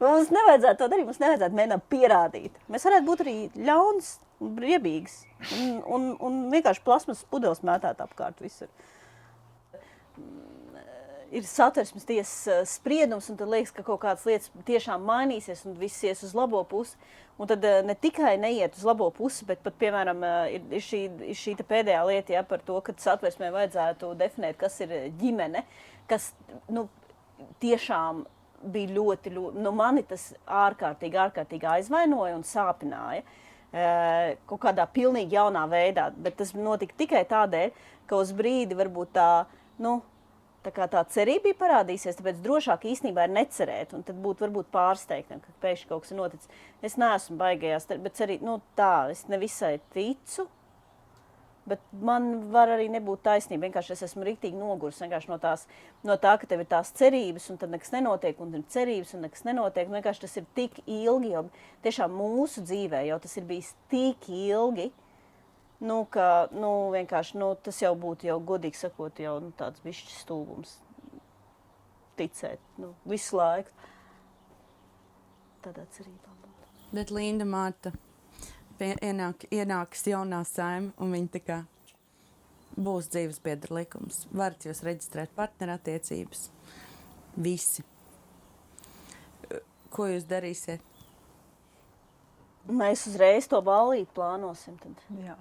mums 0.00 0.32
nevajadzētu 0.32 0.80
to 0.80 0.88
darīt, 0.94 1.08
mums 1.10 1.20
nevajadzētu 1.20 1.60
mēģināt 1.60 1.86
pierādīt. 1.92 2.62
Mēs 2.72 2.88
varētu 2.88 3.10
būt 3.10 3.24
arī 3.26 3.36
ļauns 3.68 4.14
briebīgs 4.40 5.22
un, 5.60 5.80
un, 5.84 6.10
un 6.24 6.42
vienkārši 6.52 6.84
plasmas 6.88 7.24
pudeles 7.28 7.60
mētāt 7.64 8.00
apkārt 8.04 8.40
visur. 8.40 8.72
Ir 11.34 11.42
satversmes 11.42 12.04
tiesas 12.06 12.46
eh, 12.46 12.60
spriedums, 12.70 13.26
un 13.32 13.38
tad 13.38 13.50
liekas, 13.50 13.72
ka 13.74 13.82
kaut 13.82 13.98
kādas 14.04 14.22
lietas 14.28 14.52
tiešām 14.68 15.02
mainīsies 15.08 15.64
un 15.66 15.74
viss 15.80 16.04
ies 16.06 16.22
uz 16.22 16.36
labo 16.38 16.60
pusi. 16.70 16.94
Un 17.36 17.50
tad 17.50 17.64
eh, 17.66 17.80
ne 17.82 17.96
tikai 17.98 18.36
neiet 18.38 18.78
uz 18.78 18.84
labo 18.86 19.08
pusi, 19.14 19.42
bet 19.48 19.64
pat, 19.64 19.74
piemēram, 19.80 20.22
eh, 20.22 20.54
ir, 20.58 20.68
ir 20.78 20.84
šī, 20.86 21.02
ir 21.32 21.40
šī 21.40 21.56
pēdējā 21.66 22.04
lieta 22.06 22.36
ja, 22.36 22.44
par 22.46 22.62
to, 22.62 22.78
ka 22.84 22.94
satversmē 23.02 23.50
vajadzētu 23.56 24.12
definēt, 24.22 24.58
kas 24.60 24.78
ir 24.86 24.94
ģimene, 25.18 25.64
kas 26.06 26.30
nu, 26.70 26.86
tiešām 27.64 28.22
bija 28.62 28.94
ļoti, 28.94 29.34
ļoti 29.34 29.66
nu, 29.66 29.74
mani 29.74 30.06
tas 30.06 30.30
ārkārtīgi, 30.46 31.22
ārkārtīgi 31.26 31.72
aizvainoja 31.74 32.38
un 32.38 32.46
sāpināja. 32.46 33.26
Kaut 34.48 34.60
kādā 34.62 34.86
pilnīgi 34.88 35.36
jaunā 35.36 35.66
veidā. 35.68 36.06
Bet 36.16 36.38
tas 36.38 36.54
notika 36.56 36.96
tikai 36.96 37.26
tādēļ, 37.28 37.74
ka 38.08 38.20
uz 38.22 38.30
brīdi 38.32 38.78
varbūt 38.78 39.10
tā, 39.18 39.30
nu, 39.84 39.98
tā, 40.00 40.15
kā 40.74 40.88
tā 40.90 41.02
cerība 41.12 41.48
bija 41.48 41.58
parādīsies, 41.60 42.18
tāpēc 42.18 42.42
drošāk 42.44 42.86
īstenībā 42.90 43.26
ir 43.26 43.34
necerēt. 43.36 43.94
Un 43.96 44.04
tad 44.06 44.18
būt 44.22 44.42
varbūt 44.44 44.72
pārsteigtam, 44.74 45.42
ka 45.44 45.54
pēkšņi 45.62 45.88
kaut 45.90 46.04
kas 46.04 46.12
ir 46.12 46.20
noticis. 46.20 46.52
Es 46.84 46.98
neesmu 47.00 47.38
baigajās, 47.40 47.88
bet 48.02 48.22
arī 48.26 48.40
nu, 48.44 48.60
tā, 48.78 49.08
es 49.14 49.26
nevisai 49.32 49.76
ticu. 49.94 50.48
Bet 51.66 51.82
man 51.90 52.28
var 52.54 52.70
arī 52.70 52.86
nebūt 52.94 53.24
taisnība. 53.26 53.66
Vienkārši 53.66 53.96
es 53.96 54.04
esmu 54.06 54.22
rīktīgi 54.28 54.54
noguris 54.54 55.00
no, 55.02 55.38
tās, 55.42 55.64
no 56.06 56.14
tā, 56.14 56.36
ka 56.38 56.46
tev 56.46 56.62
ir 56.62 56.68
tās 56.70 56.92
cerības, 56.94 57.48
un 57.50 57.58
tad 57.58 57.72
nekas 57.74 57.90
nenotiek, 57.90 58.38
un 58.38 58.54
ir 58.54 58.62
cerības, 58.70 59.16
un 59.16 59.26
nekas 59.26 59.42
nenotiek. 59.48 59.88
Nu, 59.88 59.98
vienkārši 59.98 60.22
tas 60.22 60.36
ir 60.38 60.46
tik 60.54 60.78
ilgi, 60.86 61.32
jo 61.34 61.42
tiešām 61.82 62.14
mūsu 62.14 62.62
dzīvē 62.62 63.02
jau 63.08 63.18
tas 63.18 63.34
ir 63.36 63.48
bijis 63.50 63.72
tik 63.90 64.30
ilgi. 64.30 64.92
Nu, 65.80 66.04
ka, 66.10 66.48
nu, 66.56 66.70
nu, 67.34 67.50
tas 67.62 67.82
jau 67.82 67.92
būtu, 68.00 68.30
jau, 68.30 68.38
godīgi 68.40 68.80
sakot, 68.80 69.18
jau 69.20 69.36
nu, 69.44 69.52
tāds 69.58 69.82
bišķis 69.84 70.22
stulbums. 70.24 70.78
Ticēt 72.16 72.62
nu, 72.80 72.94
visu 73.04 73.36
laiku. 73.36 73.74
Tādā 75.66 75.84
cerībā. 75.92 76.32
Bet 76.94 77.10
Linda 77.10 77.44
Mārta, 77.44 77.90
ienāk, 78.80 79.48
ienāks 79.52 80.06
jaunā 80.06 80.44
saima, 80.48 80.92
un 81.02 81.12
viņi 81.12 81.32
tā 81.34 81.40
kā 81.42 81.56
būs 82.76 83.10
dzīves 83.12 83.40
biedra 83.44 83.80
likums. 83.80 84.22
Varat 84.32 84.64
jūs 84.68 84.84
reģistrēt 84.86 85.34
partnerattiecības. 85.36 86.46
Visi. 87.36 87.84
Ko 89.92 90.06
jūs 90.08 90.24
darīsiet? 90.28 90.80
Mēs 92.66 93.04
uzreiz 93.10 93.50
to 93.50 93.60
balīti 93.64 94.10
plānosim. 94.16 94.78
Tad. 94.82 95.04
Jā. 95.22 95.36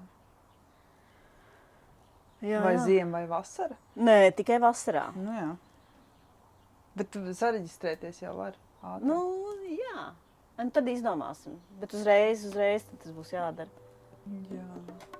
Jā, 2.45 2.61
vai 2.63 2.75
jā. 2.75 2.83
ziema, 2.85 3.19
vai 3.19 3.29
vasara? 3.29 3.77
Nē, 3.97 4.19
tikai 4.37 4.59
vasarā. 4.61 5.07
Nu, 5.17 5.33
jā. 5.33 5.49
Bet 6.95 7.17
sareģistrēties 7.41 8.21
jau 8.21 8.35
var. 8.37 8.55
Ātri. 8.85 9.09
Nu, 9.09 9.17
jā. 9.71 10.11
Un 10.61 10.69
tad 10.71 10.87
izdomāsim. 10.87 11.57
Bet 11.81 11.95
uzreiz, 11.97 12.45
uzreiz 12.47 12.85
tas 12.91 13.11
būs 13.15 13.33
jādara. 13.33 13.85
Jā. 14.53 15.13